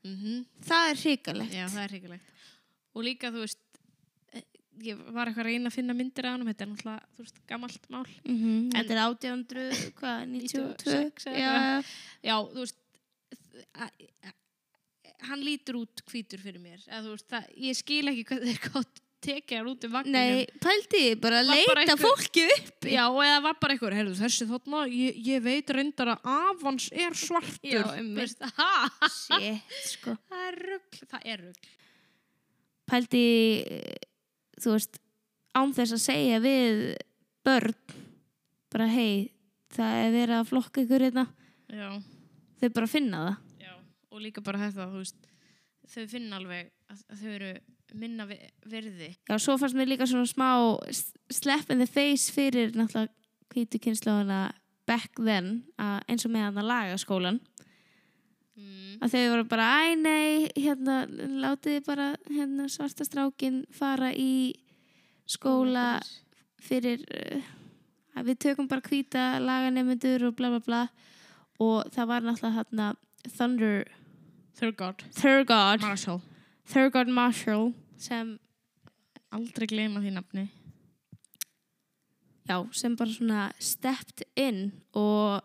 Mm 0.05 0.45
það 0.65 0.89
er 0.91 0.99
hrikalegt. 1.03 1.53
Já, 1.53 1.65
það 1.73 1.83
er 1.83 1.91
hrigalegt 1.93 2.33
Og 2.97 3.03
líka, 3.05 3.29
þú 3.33 3.43
veist 3.43 3.59
eh, 4.33 4.43
ég 4.89 4.97
var 5.13 5.29
eitthvað 5.29 5.43
að 5.43 5.49
reyna 5.51 5.69
að 5.69 5.75
finna 5.77 5.93
myndir 5.97 6.25
af 6.25 6.33
hann 6.37 6.47
þetta 6.47 6.65
er 6.65 6.71
náttúrulega, 6.71 7.09
þú 7.17 7.25
veist, 7.25 7.41
gamalt 7.49 7.87
mál. 7.93 8.05
Mm 8.25 8.47
En- 8.47 8.71
þetta 8.77 8.95
er 8.97 9.01
1800, 9.03 9.93
hvað, 9.99 10.25
92 10.33 10.65
96 10.87 11.27
eða 11.27 11.37
já, 11.37 11.51
eitthvað. 11.53 11.93
Já, 12.29 12.35
þú 12.53 12.63
veist 12.63 12.79
a- 13.73 13.91
a- 14.31 14.37
hann 15.29 15.43
lítur 15.45 15.81
út 15.83 16.03
hvítur 16.09 16.41
fyrir 16.41 16.61
mér. 16.61 16.81
Eða, 16.87 17.03
þú 17.05 17.13
veist, 17.17 17.29
það, 17.33 17.51
ég 17.69 17.77
skil 17.83 18.05
ekki 18.13 18.25
hvað 18.31 18.47
þeir 18.49 18.63
gátt 18.69 19.03
tekið 19.27 19.57
hann 19.59 19.69
út 19.73 19.85
um 19.87 19.93
vagninum? 19.93 20.17
Nei, 20.17 20.45
pældi 20.63 21.01
bara 21.21 21.41
Var 21.43 21.49
bara 21.67 21.83
leita 21.83 21.93
einhver- 21.93 22.03
fólki 22.07 22.45
upp. 22.55 22.87
Já, 22.87 23.03
eða 23.27 23.41
var 23.45 23.57
bara 23.61 23.75
einhver, 23.75 23.95
heyrðu 23.99 24.15
þessi 24.21 24.47
þarna, 24.49 24.83
ég, 24.91 25.19
ég 25.27 25.43
veit 25.45 25.73
reyndar 25.77 26.13
að 26.15 26.29
afans 26.37 26.87
er 26.95 27.17
svartur. 27.19 27.67
Já, 27.75 27.83
einmitt. 27.97 28.21
Veist, 28.23 28.45
ha, 28.57 29.09
shit, 29.11 29.77
sko. 29.91 30.15
Það 30.31 30.45
er 30.51 30.59
rugg, 30.71 31.01
það 31.11 31.27
er 31.33 31.43
rugg. 31.47 31.71
pældi 32.87 33.23
eh, 33.67 34.05
þú 34.63 34.75
veist 34.77 34.99
án 35.57 35.73
þess 35.75 35.95
að 35.97 36.03
segja 36.05 36.37
við 36.43 36.83
börn 37.47 37.73
bara 38.71 38.87
hei 38.91 39.31
það 39.75 39.97
er 40.05 40.13
verið 40.15 40.35
að 40.39 40.49
flokka 40.51 40.83
ykkur 40.85 41.03
hérna. 41.07 41.25
Já, 41.67 41.89
þau 42.61 42.69
bara 42.77 42.87
finna 42.91 43.23
það. 43.25 43.35
Já, 43.65 43.73
og 44.13 44.21
líka 44.23 44.43
bara 44.45 44.61
þetta, 44.63 44.87
þú 44.93 45.01
veist, 45.03 45.19
þau 45.91 46.05
finna 46.13 46.39
alveg 46.39 46.69
að, 46.91 47.01
að 47.11 47.21
þau 47.23 47.33
eru 47.35 47.51
minna 47.93 48.25
vi- 48.25 48.51
virði. 48.67 49.15
já, 49.29 49.37
svo 49.39 49.57
fannst 49.57 49.75
mér 49.75 49.87
líka 49.87 50.07
svona 50.07 50.27
smá 50.27 50.49
slap 51.31 51.69
in 51.71 51.79
the 51.79 51.87
face 51.87 52.31
fyrir 52.31 52.71
náttúrulega 52.75 53.09
hvítu 53.53 53.79
kynnslóðuna 53.79 54.51
back 54.87 55.11
then 55.17 55.63
eins 55.79 56.25
og 56.25 56.31
með 56.31 56.43
hann 56.47 56.57
að 56.57 56.67
laga 56.67 56.97
skólan 56.97 57.39
Mm. 58.57 58.97
að 59.05 59.11
þau 59.13 59.29
voru 59.29 59.43
bara, 59.49 59.65
æ 59.85 59.95
nei 60.01 60.47
hérna, 60.57 61.05
látið 61.05 61.75
þið 61.77 61.85
bara 61.85 62.15
hérna, 62.25 62.63
svarta 62.67 63.05
strákin 63.05 63.65
fara 63.71 64.09
í 64.17 64.55
skóla 65.29 66.01
fyrir 66.59 67.03
að 68.17 68.25
við 68.31 68.39
tökum 68.39 68.67
bara 68.67 68.81
hvíta 68.81 69.37
laganemendur 69.39 70.25
og 70.25 70.35
bla 70.39 70.49
bla 70.49 70.59
bla 70.65 70.81
og 71.59 71.91
það 71.93 72.07
var 72.07 72.21
náttúrulega 72.25 72.57
hérna 72.57 72.87
Thunder 73.37 73.85
Thurgood 74.57 75.81
Marshall. 75.81 76.21
Thurgood 76.67 77.07
Marshall 77.13 77.73
sem, 77.97 78.37
Aldrei 79.31 79.67
gleyma 79.67 79.99
því 80.03 80.11
nafni. 80.15 80.47
já, 82.47 82.57
sem 82.73 82.95
bara 82.95 83.11
svona 83.11 83.51
stepped 83.59 84.23
in 84.39 84.71
og 84.95 85.41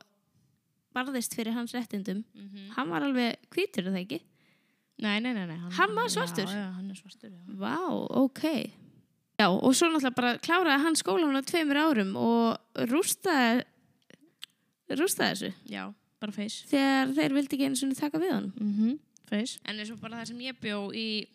barðist 0.95 1.35
fyrir 1.35 1.53
hans 1.57 1.73
réttindum 1.75 2.25
Mm 2.35 2.49
-hmm. 2.49 2.69
hann 2.77 2.89
var 2.91 3.03
alveg 3.03 3.37
hvítur 3.51 3.87
er 3.87 3.91
það 3.93 4.01
ekki 4.05 4.21
Nei, 5.03 5.19
nei, 5.21 5.33
nei, 5.33 5.47
nei. 5.47 5.57
Hann 5.59 5.95
var 5.97 6.09
svartur? 6.09 6.45
Já, 6.47 6.55
já, 6.55 6.71
hann 6.77 6.91
er 6.91 6.95
svartur. 6.95 7.31
Vá, 7.59 7.77
ok 8.11 8.43
Já, 9.39 9.49
og 9.49 9.75
svo 9.75 9.89
náttúrulega 9.89 10.15
bara 10.15 10.39
kláraði 10.39 10.83
hann 10.83 10.95
skólan 10.95 11.35
á 11.37 11.43
tveimur 11.43 11.77
árum 11.77 12.17
og 12.17 12.59
rústaði 12.77 13.65
rústaði 14.91 15.33
þessu 15.33 15.53
Já, 15.67 15.93
bara 16.21 16.33
feys. 16.33 16.65
þegar 16.71 17.15
þeir 17.17 17.33
vildi 17.35 17.57
ekki 17.57 17.65
einu 17.65 17.77
svona 17.77 17.95
taka 17.99 18.19
við 18.19 18.33
hann 18.33 18.53
Mm 18.61 18.99
-hmm. 19.33 19.47
Feys. 19.47 19.59
En 19.65 19.79
eins 19.79 19.91
og 19.91 20.01
bara 20.01 20.21
það 20.21 20.29
sem 20.29 20.41
ég 20.41 20.61
bjó 20.61 20.93
í 20.95 21.27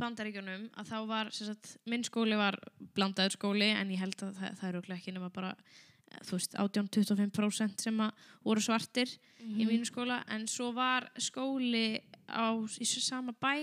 bandaríkjunum 0.00 0.66
að 0.80 0.90
þá 0.90 0.98
var, 1.10 1.30
sagt, 1.34 1.76
minn 1.90 2.04
skóli 2.06 2.38
var 2.38 2.58
blandaður 2.96 3.36
skóli 3.36 3.70
en 3.74 3.92
ég 3.92 4.00
held 4.02 4.16
að 4.24 4.34
það, 4.38 4.58
það 4.60 4.68
er 4.68 4.78
örugglega 4.78 5.00
ekki 5.00 5.14
nema 5.16 5.30
bara 5.34 5.52
eh, 5.56 6.20
þú 6.28 6.38
veist, 6.38 6.56
18-25% 6.64 7.86
sem 7.86 8.02
að 8.04 8.24
voru 8.46 8.64
svartir 8.64 9.12
í 9.40 9.66
mínu 9.68 9.88
skóla 9.88 10.22
en 10.32 10.46
svo 10.50 10.70
var 10.76 11.10
skóli 11.20 12.00
á, 12.28 12.56
í 12.56 12.86
sama 12.88 13.34
bæ 13.36 13.54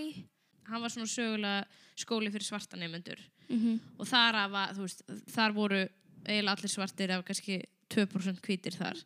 hann 0.68 0.84
var 0.84 0.92
svona 0.92 1.08
sögulega 1.10 1.64
skóli 1.98 2.30
fyrir 2.30 2.46
svarta 2.46 2.76
nefnendur 2.76 3.20
mm 3.48 3.58
-hmm. 3.58 3.80
og 3.98 4.06
þar, 4.06 4.42
þú 4.76 4.86
veist, 4.86 5.02
þar 5.32 5.52
voru 5.52 5.82
eiginlega 6.26 6.52
allir 6.52 6.70
svartir 6.70 7.10
af 7.10 7.24
kannski 7.24 7.62
2% 7.88 8.40
hvítir 8.44 8.76
þar 8.76 8.96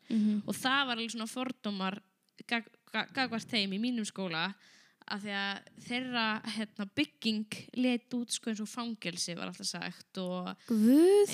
og 0.47 0.55
það 0.55 0.87
var 0.87 0.97
alveg 0.97 1.11
svona 1.11 1.27
fordómar 1.27 2.03
gagvart 2.93 3.49
þeim 3.51 3.73
í 3.77 3.81
mínum 3.83 4.05
skóla 4.09 4.51
af 5.13 5.19
því 5.25 5.33
að 5.35 5.71
þeirra 5.89 6.25
hérna, 6.55 6.87
bygging 6.95 7.57
let 7.83 8.15
út 8.15 8.31
sko 8.31 8.53
eins 8.53 8.61
og 8.63 8.69
fangelsi 8.71 9.35
var 9.35 9.49
alltaf 9.51 9.67
sagt 9.67 10.21
og, 10.23 10.53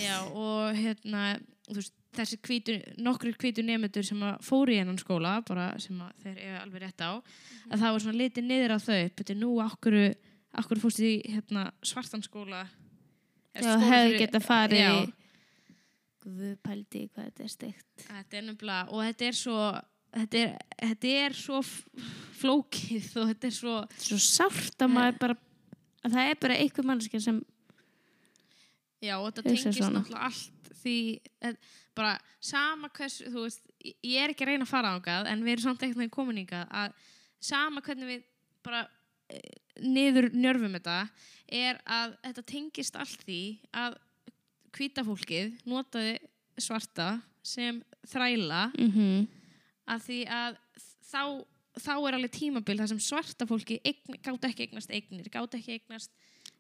já, 0.01 0.17
og 0.33 0.73
hérna, 0.79 1.25
veist, 1.69 1.93
þessi 2.17 2.39
hvítu, 2.41 2.79
nokkur 3.05 3.35
hvítu 3.37 3.63
nefndur 3.63 4.07
sem 4.09 4.23
að 4.25 4.39
fóru 4.49 4.73
í 4.73 4.79
hennan 4.81 4.97
skóla 4.99 5.37
bara 5.47 5.69
sem 5.85 5.99
að 6.01 6.25
þeir 6.25 6.41
eiga 6.47 6.63
alveg 6.63 6.83
rétt 6.87 7.05
á 7.05 7.11
að 7.21 7.77
það 7.83 7.93
var 7.93 8.01
svona 8.07 8.19
litið 8.23 8.49
niður 8.49 8.75
á 8.75 8.79
þau. 8.81 9.03
Betur 9.21 9.37
nú 9.39 9.51
okkur, 9.67 9.99
okkur 10.65 10.81
fórst 10.87 11.03
í 11.05 11.13
hérna, 11.29 11.67
svartan 11.85 12.25
skóla? 12.25 12.65
Já, 13.59 13.75
fyrir- 13.85 14.19
geta 14.25 14.41
farið 14.41 14.81
já, 14.81 14.93
í 15.05 15.13
Guð 16.25 16.57
pældi 16.65 17.05
í 17.05 17.09
hvað 17.13 17.29
þetta 17.29 17.45
er 17.45 17.53
steikt. 17.53 17.87
Þetta 18.09 18.37
er 18.41 18.43
nefnilega, 18.49 18.89
og 18.91 19.05
þetta 19.07 19.29
er 19.29 19.37
svo 19.39 19.59
þetta 20.15 20.41
er, 20.43 20.55
þetta 20.83 21.13
er 21.25 21.37
svo 21.37 21.61
flókið 22.39 23.11
og 23.21 23.31
þetta 23.33 23.51
er 23.51 23.57
svo 23.57 23.77
Svo 23.99 24.19
sárt 24.23 24.85
að 24.85 24.95
maður 24.95 25.19
bara 25.25 25.37
að 26.05 26.15
það 26.15 26.31
er 26.31 26.41
bara 26.45 26.59
einhver 26.63 26.87
mannskja 26.89 27.21
sem 27.23 27.41
já, 29.03 29.15
og 29.19 29.29
þetta 29.29 29.45
tengist 29.47 29.83
náttúrulega 29.83 30.25
allt 30.29 30.73
því 30.79 30.97
að, 31.45 31.57
bara 31.99 32.15
sama 32.41 32.91
hvers 32.95 33.21
þú 33.27 33.45
veist, 33.45 33.65
ég- 33.83 34.19
er 34.23 34.33
ekki 34.33 34.47
að 34.47 34.53
reyna 34.53 34.67
að 34.67 34.73
fara 34.73 34.93
ángað 34.95 35.31
en 35.33 35.43
við 35.45 35.57
erum 35.57 35.67
samt 35.67 35.83
eitthvað 35.83 36.11
komin 36.15 36.41
hingað 36.43 36.67
að 36.71 36.93
sama 37.41 37.83
hvernig 37.83 38.11
við 38.13 38.23
bara 38.67 38.85
eh, 39.31 39.59
niður 39.83 40.31
njörfum 40.35 40.77
þetta 40.79 40.99
er 41.49 41.81
að 41.87 42.17
þetta 42.27 42.47
tengist 42.55 42.99
allt 42.99 43.23
því 43.27 43.43
að 43.73 43.99
hvíta 44.79 45.05
fólkið 45.07 45.55
notaði 45.67 46.19
svarta 46.59 47.21
sem 47.43 47.83
þræla 48.11 48.73
mm 48.75 48.91
-hmm. 48.93 49.27
Að 49.89 50.03
því 50.07 50.19
að 50.29 50.59
þá, 51.09 51.23
þá 51.79 51.93
er 52.09 52.17
alveg 52.19 52.33
tímabil 52.35 52.79
þar 52.81 52.91
sem 52.93 53.01
svarta 53.01 53.47
fólki 53.49 53.79
eign, 53.85 54.19
gátt 54.25 54.45
ekki 54.51 54.67
eignast 54.69 54.91
eignir, 54.91 55.29
gátt 55.33 55.55
ekki 55.59 55.79
eignast 55.79 56.11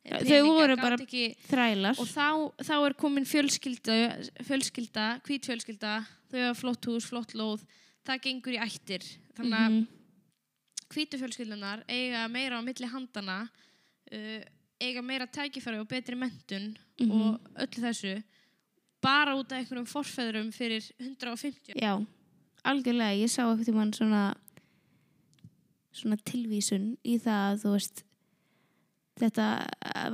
eh, 0.04 0.22
þau 0.24 0.46
voru 0.46 0.76
bara- 0.80 0.96
ekki, 1.00 1.24
þrælar. 1.48 1.98
og 1.98 2.06
þá, 2.08 2.28
þá 2.64 2.74
er 2.86 2.94
komin 2.94 3.26
fjölskylda, 3.28 3.98
fjölskylda 4.46 5.06
hvít 5.26 5.46
fjölskylda, 5.50 5.94
þau 6.30 6.40
hafa 6.46 6.58
flott 6.60 6.84
hús, 6.88 7.06
flott 7.10 7.34
lóð 7.34 7.64
það 8.08 8.22
gengur 8.24 8.56
í 8.56 8.60
ættir 8.64 9.04
þannig 9.36 9.58
að 9.58 9.70
Mhm. 9.72 9.86
hvítu 10.88 11.18
fjölskyldunar 11.20 11.82
eiga 11.88 12.28
meira 12.32 12.56
á 12.58 12.62
milli 12.64 12.88
handana 12.88 13.42
uh, 14.12 14.42
eiga 14.80 15.02
meira 15.02 15.26
tækifæri 15.26 15.80
og 15.82 15.88
betri 15.88 16.16
mentun 16.16 16.76
Mhm. 16.98 17.10
og 17.12 17.40
öllu 17.60 17.82
þessu 17.84 18.22
bara 19.02 19.34
út 19.36 19.52
af 19.52 19.58
einhverjum 19.60 19.86
forfeðurum 19.86 20.48
fyrir 20.54 20.82
150 20.98 21.74
Já, 21.76 21.98
algjörlega, 22.64 23.16
ég 23.18 23.30
sá 23.32 23.44
eitthvað 23.44 23.68
tímann 23.68 23.94
svona 23.96 24.22
svona 25.98 26.18
tilvísun 26.28 26.92
í 27.06 27.16
það 27.22 27.44
að 27.52 27.62
þú 27.62 27.72
veist 27.74 28.04
þetta 29.18 29.46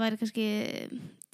væri 0.01 0.21
kannski 0.21 0.47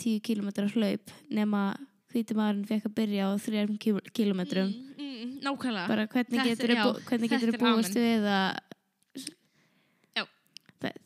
10 0.00 0.22
km 0.26 0.48
hlaup 0.74 1.12
nema 1.30 1.62
hvíti 2.10 2.34
maðurinn 2.34 2.66
fekk 2.66 2.88
að 2.88 2.96
byrja 2.96 3.28
á 3.30 3.32
3 3.38 3.78
km 4.10 4.40
mm, 4.40 4.72
mm, 4.98 5.28
nákvæmlega. 5.44 5.86
Bara 5.86 6.06
hvernig 6.10 6.40
Þetta- 6.40 6.48
getur 6.48 6.74
já, 6.74 6.84
hvernig 7.06 7.30
getur 7.30 7.54
er 7.54 7.60
búast 7.60 7.96
amen. 7.96 8.06
við 8.06 8.22
að 8.34 8.50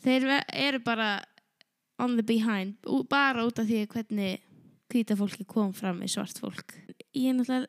þeir 0.04 0.44
eru 0.52 0.78
bara 0.84 1.08
on 1.98 2.16
the 2.16 2.22
behind 2.22 2.76
bara 3.10 3.44
út 3.44 3.58
af 3.58 3.66
því 3.66 3.86
hvernig 3.90 4.40
hvíta 4.92 5.16
fólki 5.18 5.44
kom 5.44 5.72
fram 5.74 6.00
í 6.02 6.08
svart 6.08 6.38
fólk. 6.38 6.74
Ég 7.14 7.30
er 7.32 7.36
náttúrulega 7.36 7.66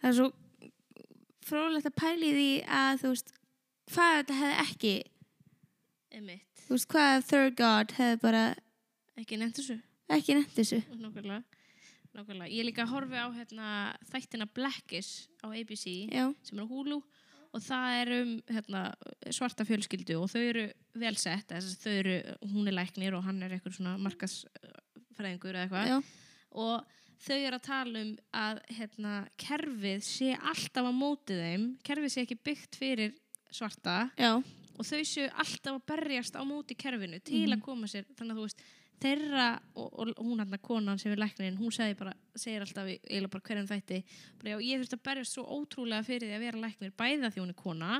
það 0.00 0.08
er 0.08 0.16
svo 0.18 0.30
frólægt 1.48 1.88
að 1.90 1.96
pæli 2.00 2.30
því 2.34 2.50
að 2.80 3.00
þú 3.02 3.10
veist 3.14 3.32
hvað 3.92 4.14
þetta 4.18 4.38
hefði 4.40 4.60
ekki 4.64 4.94
Einmitt. 6.14 6.62
þú 6.66 6.76
veist 6.76 6.88
hvað 6.94 7.26
Third 7.30 7.58
God 7.58 7.96
hefði 7.98 8.20
bara 8.22 8.44
ekki 9.20 9.40
nefnt 9.40 9.60
þessu. 9.60 9.76
Ekki 10.14 10.38
nefnt 10.38 10.56
þessu. 10.58 10.80
Nákvæmlega. 11.00 11.42
nákvæmlega. 12.14 12.50
Ég 12.52 12.66
líka 12.68 12.86
horfi 12.90 13.18
á 13.18 13.28
hérna, 13.34 13.68
þættina 14.10 14.46
Blackish 14.54 15.28
á 15.42 15.50
ABC 15.50 15.86
já, 16.10 16.26
sem 16.42 16.58
er 16.58 16.64
á 16.64 16.68
Hulu 16.70 17.00
og 17.54 17.62
það 17.62 17.96
er 18.00 18.10
um 18.16 18.30
hérna, 18.50 18.80
svarta 19.30 19.66
fjölskyldu 19.66 20.16
og 20.18 20.30
þau 20.32 20.40
eru 20.42 20.64
vel 20.98 21.14
sett 21.20 21.52
þess 21.52 21.76
að 21.76 21.84
þau 21.84 21.94
eru, 22.00 22.16
hún 22.50 22.66
er 22.70 22.74
læknir 22.74 23.14
og 23.14 23.22
hann 23.26 23.42
er 23.46 23.54
eitthvað 23.54 23.76
svona 23.78 23.94
markasfræðingur 24.02 25.54
eða 25.54 25.68
eitthvað. 25.68 26.12
Og 26.54 26.94
þau 27.24 27.38
eru 27.40 27.56
að 27.58 27.64
tala 27.66 28.02
um 28.04 28.12
að 28.36 28.60
hérna, 28.78 29.14
kerfið 29.40 30.02
sé 30.04 30.30
alltaf 30.36 30.88
á 30.88 30.92
móti 30.94 31.38
þeim 31.38 31.68
kerfið 31.86 32.12
sé 32.14 32.24
ekki 32.26 32.38
byggt 32.44 32.78
fyrir 32.80 33.14
svarta 33.54 33.98
já, 34.18 34.32
og 34.38 34.84
þau 34.88 35.02
séu 35.06 35.28
alltaf 35.32 35.76
að 35.78 35.84
berjast 35.92 36.36
á 36.36 36.42
móti 36.46 36.76
kerfinu 36.76 37.20
til 37.24 37.46
að 37.54 37.62
koma 37.64 37.86
sér 37.90 38.06
þannig 38.18 38.34
að 38.34 38.40
þú 38.42 38.48
veist 38.48 38.64
þeirra 39.04 39.46
og, 39.74 39.88
og 40.00 40.10
hún 40.22 40.40
hann 40.40 40.58
konan 40.62 41.00
sem 41.02 41.12
er 41.12 41.18
læknirinn 41.20 41.58
hún 41.58 41.72
segir, 41.74 41.96
bara, 41.98 42.12
segir 42.38 42.62
alltaf 42.64 42.86
í- 42.88 43.00
bara 43.26 43.42
hverjum 43.48 43.66
þætti 43.68 43.98
bara, 44.40 44.54
já, 44.54 44.56
ég 44.70 44.80
þurfti 44.84 44.98
að 44.98 45.04
berjast 45.08 45.34
svo 45.36 45.44
ótrúlega 45.58 46.06
fyrir 46.06 46.30
því 46.30 46.36
að 46.38 46.44
vera 46.46 46.62
læknir 46.62 46.94
bæða 46.98 47.30
því 47.34 47.42
hún 47.42 47.50
er 47.54 47.58
kona 47.58 47.98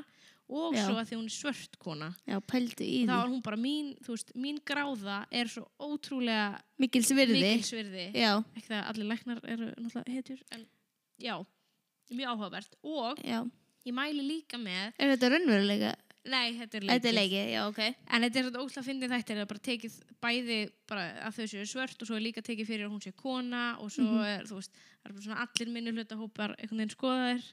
og 0.49 0.75
Já. 0.77 0.85
svo 0.87 0.95
að 1.01 1.07
því 1.09 1.17
hún 1.17 1.25
er 1.31 1.35
svört 1.35 1.79
kona. 1.79 2.09
Já, 2.29 2.37
pældu 2.41 2.85
í 2.85 3.07
þá 3.07 3.15
því. 3.15 3.23
er 3.25 3.31
hún 3.33 3.43
bara 3.43 3.57
mín, 3.57 3.95
þú 4.05 4.13
veist, 4.17 4.33
mín 4.37 4.59
gráða 4.67 5.19
er 5.33 5.47
svo 5.49 5.65
ótrúlega 5.81 6.61
mikils 6.79 7.11
virði. 7.17 7.41
mikilsvirði 7.41 8.07
já, 8.15 8.33
ekki 8.57 8.69
það 8.69 8.81
að 8.83 8.89
allir 8.93 9.09
læknar 9.13 9.41
eru 9.49 9.71
náttúrulega 9.79 10.15
hetjur 10.19 10.43
en 10.53 10.67
já, 11.19 11.37
mjög 12.11 12.29
áhugavert. 12.35 12.75
Og 12.85 13.19
já. 13.25 13.41
ég 13.87 13.93
mæli 13.97 14.23
líka 14.29 14.59
með 14.61 14.93
er 14.99 15.15
þetta 15.17 15.31
raunverulega? 15.33 15.95
Nei, 16.25 16.55
þetta 16.57 16.77
er 16.79 16.85
Þetta 16.89 17.09
er 17.09 17.13
leikið. 17.13 17.21
leikið, 17.21 17.49
já, 17.53 17.63
ok. 17.69 17.81
En 18.09 18.23
þetta 18.25 18.39
er 18.41 18.45
svona 18.49 18.61
ósla 18.65 18.81
að 18.81 18.87
fyndi 18.89 19.09
þættir 19.13 19.41
að 19.43 19.49
bara 19.51 19.61
tekið 19.61 19.97
bæði 20.25 20.59
bara 20.89 21.03
að 21.29 21.35
þau 21.37 21.45
séu 21.53 21.67
svört 21.69 22.01
og 22.01 22.09
svo 22.09 22.17
er 22.17 22.23
líka 22.25 22.41
tekið 22.41 22.67
fyrir 22.71 22.87
að 22.87 22.95
hún 22.95 23.03
sé 23.05 23.13
kona 23.13 23.77
og 23.81 23.91
svo 23.93 24.05
Mhm. 24.09 24.25
er, 24.25 24.45
þú 24.49 24.55
veist, 24.57 24.73
það 24.73 25.05
er 25.05 25.13
bara 25.13 25.25
svona 25.27 25.43
allir 25.45 25.69
minni 25.75 25.93
hlutahópar 25.93 26.55
einhvern 26.57 26.81
veginn 26.81 26.97
skoðaðir 26.97 27.45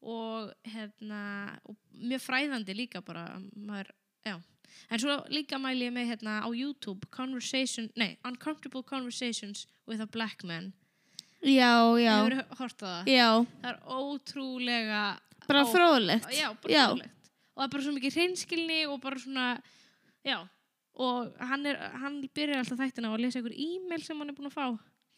og 0.00 0.52
hérna, 0.64 1.22
og 1.68 1.76
mjög 1.92 2.22
fræðandi 2.24 2.76
líka 2.76 3.02
bara, 3.04 3.26
maður. 3.54 3.92
En 4.90 4.98
svo 5.02 5.16
líka 5.30 5.58
mæli 5.60 5.88
ég 5.88 5.94
með 5.94 6.12
hérna 6.12 6.40
á 6.42 6.48
YouTube, 6.54 7.06
Conversation, 7.14 7.88
nei, 7.98 8.16
Uncomfortable 8.26 8.82
Conversations 8.86 9.66
with 9.86 10.00
a 10.02 10.06
Black 10.06 10.44
Man. 10.46 10.72
Já, 11.42 11.96
já, 11.98 12.14
það? 12.76 13.08
já, 13.08 13.28
Það 13.62 13.70
er 13.70 13.78
ótrúlega 13.96 15.02
bara 15.46 15.64
fróðlegt. 15.72 16.26
Og 17.50 17.60
það 17.60 17.66
er 17.66 17.72
bara 17.74 17.84
svo 17.86 17.94
mikið 17.96 18.16
hreinskilni 18.18 18.80
og 18.88 19.00
bara 19.02 19.18
svona 19.22 19.46
já, 20.26 20.36
og 21.00 21.32
hann, 21.50 21.66
er, 21.66 21.78
hann 22.02 22.20
byrjar 22.34 22.60
alltaf 22.60 22.80
þættina 22.82 23.10
á 23.10 23.12
að 23.14 23.24
lesa 23.24 23.40
einhver 23.40 23.56
e-mail 23.56 24.04
sem 24.04 24.20
hann 24.20 24.32
er 24.32 24.36
búin 24.36 24.50
að 24.50 24.56
fá 24.58 24.66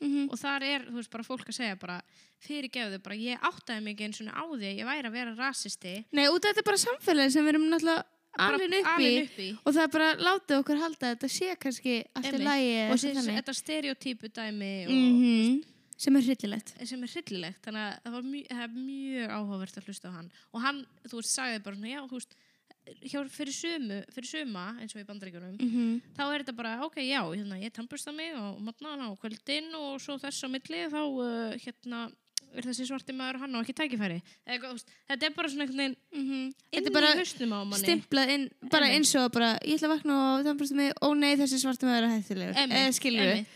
Mhm. 0.02 0.28
og 0.32 0.38
þar 0.38 0.62
er, 0.66 0.86
þú 0.90 0.98
veist, 0.98 1.10
bara 1.10 1.24
fólk 1.24 1.46
að 1.48 1.54
segja 1.58 1.78
bara 1.78 2.02
fyrirgefðu, 2.42 3.02
bara 3.02 3.14
ég 3.16 3.38
áttaði 3.40 3.82
mig 3.82 3.94
ekki 3.96 4.08
eins 4.08 4.20
og 4.20 4.32
á 4.34 4.44
því 4.50 4.66
að 4.68 4.78
ég 4.80 4.88
væri 4.88 5.06
að 5.08 5.12
vera 5.12 5.34
rasisti. 5.38 6.04
Nei, 6.12 6.26
út 6.26 6.42
af 6.44 6.50
þetta 6.50 6.58
er 6.64 6.68
bara 6.70 6.82
samfélagi 6.82 7.32
sem 7.32 7.44
við 7.46 7.54
erum 7.54 7.68
náttúrulega 7.70 8.04
alveg 8.38 8.72
upp 8.72 8.72
í. 8.72 8.82
alin 8.94 9.22
upp 9.26 9.38
í. 9.38 9.48
Og 9.66 9.74
það 9.76 9.82
er 9.82 9.92
bara 9.92 10.08
látið 10.16 10.56
okkur 10.62 10.80
halda 10.82 11.06
að 11.06 11.12
þetta 11.16 11.28
sé 11.30 11.56
kannski 11.60 11.94
allt 12.16 12.32
í 12.32 12.42
lagi 12.42 12.72
og 12.90 12.98
þetta 13.28 13.54
stereotypu 13.54 14.28
dæmi 14.32 14.72
og, 14.86 14.92
Mhm. 14.92 15.64
sem 15.96 16.16
er 16.16 16.22
hryllilegt. 16.22 16.72
sem 16.88 17.02
er 17.02 17.06
hryllilegt. 17.08 17.62
Þannig 17.62 18.00
að 18.02 18.12
það 18.12 18.24
mjög, 18.32 18.46
það 18.48 18.62
er 18.62 18.72
mjög 18.74 19.28
áhugavert 19.30 19.76
að 19.78 19.84
hlusta 19.86 20.08
á 20.08 20.12
hann. 20.16 20.30
Og 20.54 20.60
hann, 20.62 20.86
þú 21.06 21.14
veist, 21.20 21.36
sagði 21.38 21.62
bara 21.62 21.76
já, 21.76 22.00
þú 22.08 22.16
veist 22.18 22.34
hjá, 22.82 23.20
fyrir, 23.30 23.54
sumu, 23.54 24.00
fyrir 24.14 24.28
suma 24.28 24.64
eins 24.80 24.94
og 24.96 25.02
í 25.02 25.06
bandaríkjunum 25.08 25.58
Mm 25.60 26.00
þá 26.16 26.24
er 26.26 26.42
þetta 26.42 26.56
bara, 26.56 26.72
ok, 26.86 26.98
já, 27.04 27.20
hérna, 27.22 27.58
ég 27.60 27.72
tannbursta 27.74 28.12
mig 28.12 28.34
og 28.36 28.60
matna 28.60 28.96
á 28.98 29.08
kvöldin 29.20 29.72
og 29.78 30.00
svo 30.02 30.18
þess 30.20 30.44
á 30.44 30.48
milli 30.50 30.82
þá 30.92 31.00
uh, 31.02 31.54
hérna 31.62 32.10
er 32.52 32.66
þessi 32.68 32.86
svarti 32.88 33.14
maður 33.16 33.40
hann 33.42 33.56
á 33.56 33.58
ekki 33.62 33.74
tækifæri 33.76 34.18
þetta 34.44 35.26
er 35.26 35.34
bara 35.36 35.48
svona 35.48 35.64
einhvern 35.64 35.82
veginn 35.82 35.96
-hmm. 36.12 36.46
inn 36.72 36.88
er 36.90 37.06
í 37.08 37.12
hausnum 37.22 37.54
á 37.56 37.60
manni 37.64 37.84
stimplað 37.84 38.32
inn, 38.34 38.48
bara 38.70 38.90
eins 38.92 39.14
og 39.16 39.30
bara, 39.32 39.52
ég 39.64 39.78
ætla 39.78 39.88
að 39.88 39.94
vakna 39.96 40.18
og 40.22 40.44
það 40.46 40.58
bara 40.58 40.80
mig, 40.80 40.92
ó 41.00 41.08
nei, 41.14 41.36
þessi 41.36 41.62
svartum 41.62 41.88
að 41.88 41.96
vera 41.98 42.10
hættilegur. 42.12 42.54
Eða 42.54 42.66
einmitt. 42.66 43.48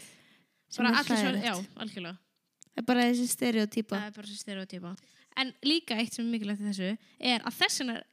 bara 0.79 0.95
allir 1.01 1.19
svo, 1.19 1.35
já, 1.43 1.55
algjörlega 1.77 2.17
Það 2.77 2.83
er 2.83 2.87
bara 2.87 3.05
þessi 3.09 3.27
stereotýpa. 3.33 3.97
það 3.97 4.07
er 4.07 4.17
bara 4.17 4.27
þessi 4.27 4.41
stereotypa 4.41 4.97
en 5.37 5.53
líka 5.65 5.97
eitt 5.97 6.15
sem 6.15 6.25
er 6.27 6.33
mikilvægt 6.33 6.61
í 6.61 6.71
þessu 6.71 6.91
er 7.21 7.45
að 7.47 7.57
þessin 7.61 7.93
er 7.95 8.05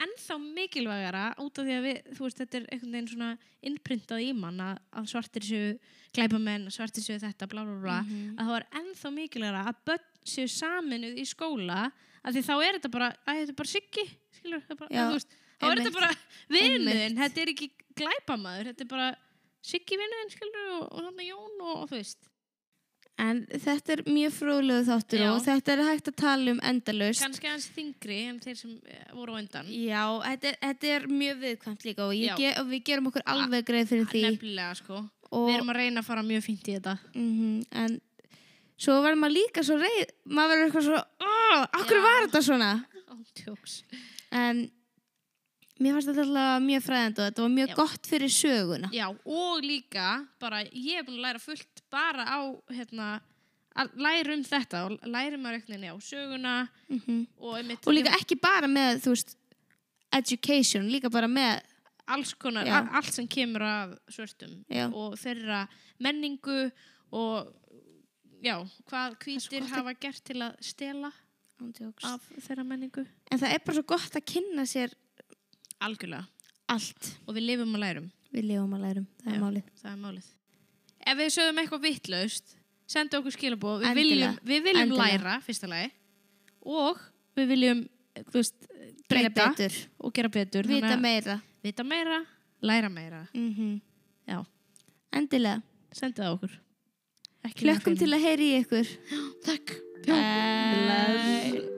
ennþá 0.00 0.36
mikilvægara 0.40 1.24
út 1.42 1.58
af 1.60 1.66
því 1.66 1.74
að 1.76 1.84
við, 1.86 1.98
þú 2.16 2.24
veist, 2.26 2.38
þetta 2.40 2.58
er 2.58 2.68
einhvern 2.72 2.94
veginn 2.96 3.10
svona 3.12 3.30
innprintað 3.68 4.22
í 4.24 4.30
mann 4.36 4.62
að, 4.64 4.80
að 4.96 5.10
svartir 5.12 5.46
séu 5.46 5.74
glæpamenn, 6.16 6.70
svartir 6.72 7.04
séu 7.04 7.18
þetta, 7.20 7.48
bla 7.50 7.64
bla 7.68 7.76
bla. 7.82 7.98
Mhm. 8.06 8.38
að 8.38 8.50
það 8.50 8.56
er 8.58 8.66
ennþá 8.80 9.12
mikilvægara 9.18 9.66
að 9.68 9.82
börn 9.90 10.08
séu 10.32 10.48
saminuð 10.48 11.20
í 11.20 11.26
skóla 11.28 11.82
að 12.22 12.38
því 12.38 12.44
þá 12.48 12.54
er 12.56 12.78
þetta 12.78 12.92
bara, 12.96 13.12
að 13.26 13.40
þetta 13.42 13.54
er 13.54 13.60
bara 13.60 13.72
siggi 13.72 14.06
skilur, 14.38 14.64
það 14.66 14.74
er 14.74 14.80
bara, 14.82 14.92
Já, 14.94 15.02
þú 15.02 15.16
veist, 15.18 15.38
þá 15.58 15.68
er 15.68 15.82
þetta 15.82 15.94
bara 15.98 16.10
vinuðin, 16.56 17.20
þetta 17.22 17.42
er 17.42 17.52
ekki 17.54 17.70
glæpamaður, 17.98 18.72
þetta 18.72 18.84
er 18.86 18.92
bara 18.92 19.08
siggi 19.62 19.98
vinuðin 20.00 20.34
skilur 20.34 20.70
og, 20.78 20.84
og 20.90 21.08
hann 21.08 21.24
Jón 21.26 21.58
og, 21.62 21.74
og 21.82 21.88
þú 21.90 21.98
veist 21.98 22.31
En 23.20 23.42
þetta 23.46 23.92
er 23.92 24.00
mjög 24.08 24.32
fróðlegu 24.34 24.84
þáttur 24.88 25.20
Já. 25.20 25.26
og 25.34 25.42
þetta 25.44 25.72
er 25.74 25.82
hægt 25.84 26.08
að 26.08 26.14
tala 26.16 26.50
um 26.54 26.60
endalaust. 26.64 27.20
kannski 27.22 27.46
aðeins 27.50 27.66
þingri 27.76 28.16
en 28.30 28.38
þeir 28.40 28.56
sem 28.56 28.70
eh, 28.88 29.02
voru 29.12 29.36
á 29.36 29.38
undan 29.42 29.66
Já, 29.68 30.04
þetta 30.24 30.48
er, 30.48 30.56
þetta 30.62 30.92
er 30.96 31.06
mjög 31.12 31.42
viðkvæmt 31.44 31.84
líka 31.84 32.06
og, 32.06 32.14
ge, 32.40 32.54
og 32.58 32.70
við 32.72 32.82
gerum 32.88 33.10
okkur 33.12 33.26
alveg 33.34 33.66
greið 33.68 33.92
fyrir 33.92 34.08
því. 34.10 34.22
nefnilega 34.30 34.74
sko 34.80 35.02
Og, 35.32 35.46
við 35.48 35.54
erum 35.58 35.70
að 35.72 35.78
reyna 35.82 36.00
að 36.02 36.08
fara 36.08 36.22
mjög 36.26 36.42
fínt 36.48 36.68
í 36.72 36.74
þetta 36.78 36.96
mm 37.12 37.60
en 37.84 38.00
svo 38.82 38.96
verður 39.04 39.20
maður 39.22 39.36
líka 39.38 39.62
svo 39.62 39.76
reið, 39.78 40.08
maður 40.26 40.50
verður 40.56 40.66
eitthvað 40.66 40.86
svo, 40.88 41.00
oh, 41.28 41.60
akkur 41.78 41.98
Já. 42.00 42.02
var 42.08 42.24
þetta 42.26 42.40
svona? 42.48 42.70
Ántjóks. 43.12 43.74
En 44.32 44.64
mér 45.82 45.94
fannst 45.96 46.10
þetta 46.10 46.24
alltaf 46.26 46.62
mjög 46.66 46.82
fræðandi 46.88 47.20
og 47.22 47.28
þetta 47.28 47.42
var 47.44 47.52
mjög 47.56 47.70
Já. 47.70 47.76
gott 47.78 48.08
fyrir 48.10 48.32
söguna. 48.34 48.90
já 48.92 49.06
og 49.12 49.62
líka 49.64 50.08
bara 50.42 50.60
ég 50.66 50.98
hef 50.98 51.06
búin 51.06 51.18
að 51.20 51.24
læra 51.28 51.40
fullt 51.42 51.71
bara 51.92 52.24
á 52.26 52.40
hérna 52.72 53.10
að 53.76 53.92
læra 54.04 54.34
um 54.36 54.42
þetta 54.44 54.80
og 54.86 54.98
læra 55.08 55.38
maður 55.40 55.58
einhvern 55.60 55.80
veginn 55.80 55.92
á 55.92 55.96
söguna 56.04 56.54
Mm 56.88 57.26
og, 57.38 57.54
einmitt, 57.58 57.86
Og 57.86 57.94
líka 57.94 58.12
ekki 58.18 58.36
bara 58.40 58.66
með, 58.68 59.00
þú 59.04 59.14
veist, 59.14 59.36
education, 60.12 60.88
líka 60.92 61.08
bara 61.12 61.28
með, 61.30 61.62
alls 62.12 62.34
konar, 62.34 62.66
Já. 62.68 62.80
allt 62.92 63.12
sem 63.14 63.26
kemur 63.28 63.62
af 63.64 63.94
svörstum 64.12 64.58
Já. 64.68 64.88
og 64.92 65.14
þeirra 65.16 65.62
menningu 66.02 66.70
og 67.12 67.52
já, 68.42 68.58
hvað 68.90 69.16
að- 69.62 69.76
hafa 69.76 69.94
gert 70.00 70.24
til 70.24 70.36
að 70.42 70.56
stela 70.60 71.12
ándjóks. 71.62 72.04
af 72.04 72.20
þeirra 72.42 72.64
menningu 72.66 73.06
En 73.30 73.38
það 73.38 73.54
er 73.54 73.58
bara 73.64 73.76
svo 73.78 73.86
gott 73.86 74.12
að 74.18 74.24
kynna 74.26 74.62
sér 74.66 74.92
algjörlega 75.80 76.26
allt. 76.68 77.16
og 77.26 77.34
við 77.36 77.46
lifum 77.46 77.74
og 77.74 77.80
lærum, 77.80 78.10
Við 78.32 78.44
lifum 78.48 78.74
að 78.74 78.80
lærum, 78.84 79.06
það 79.22 79.32
Já. 79.32 79.34
er 79.36 79.40
málið. 79.40 79.62
það 79.82 79.92
er 79.92 80.00
málið 80.04 80.26
ef 81.06 81.18
við 81.18 81.32
sögum 81.36 81.60
eitthvað 81.62 81.84
vittlaust 81.86 82.56
sendu 82.92 83.18
okkur 83.20 83.34
skilabóð, 83.36 83.86
við 83.86 84.00
viljum, 84.02 84.38
við 84.44 84.66
viljum 84.68 84.82
Endilega. 84.88 85.18
læra 85.18 85.36
fyrsta 85.46 85.70
lagi 85.70 85.90
og 86.62 87.00
við 87.38 87.48
viljum 87.54 87.84
veist, 88.34 88.58
breyta 89.08 89.48
betur, 89.52 89.78
og 89.98 90.12
gera 90.16 90.32
betur 90.32 90.68
vita 90.68 90.96
meira. 91.00 91.38
vita 91.62 91.84
meira, 91.84 92.24
læra 92.62 92.90
meira 92.92 93.26
Mm 93.34 93.80
já, 94.28 94.44
Endilega. 95.12 95.62
sendu 95.92 96.22
það 96.22 96.36
okkur 96.36 96.58
Ekki 97.42 97.64
Klökkum 97.64 97.96
til 97.98 98.06
að 98.14 98.22
heyri 98.22 98.52
ykkur. 98.60 98.92
Takk 99.48 99.74
Bye. 100.06 101.68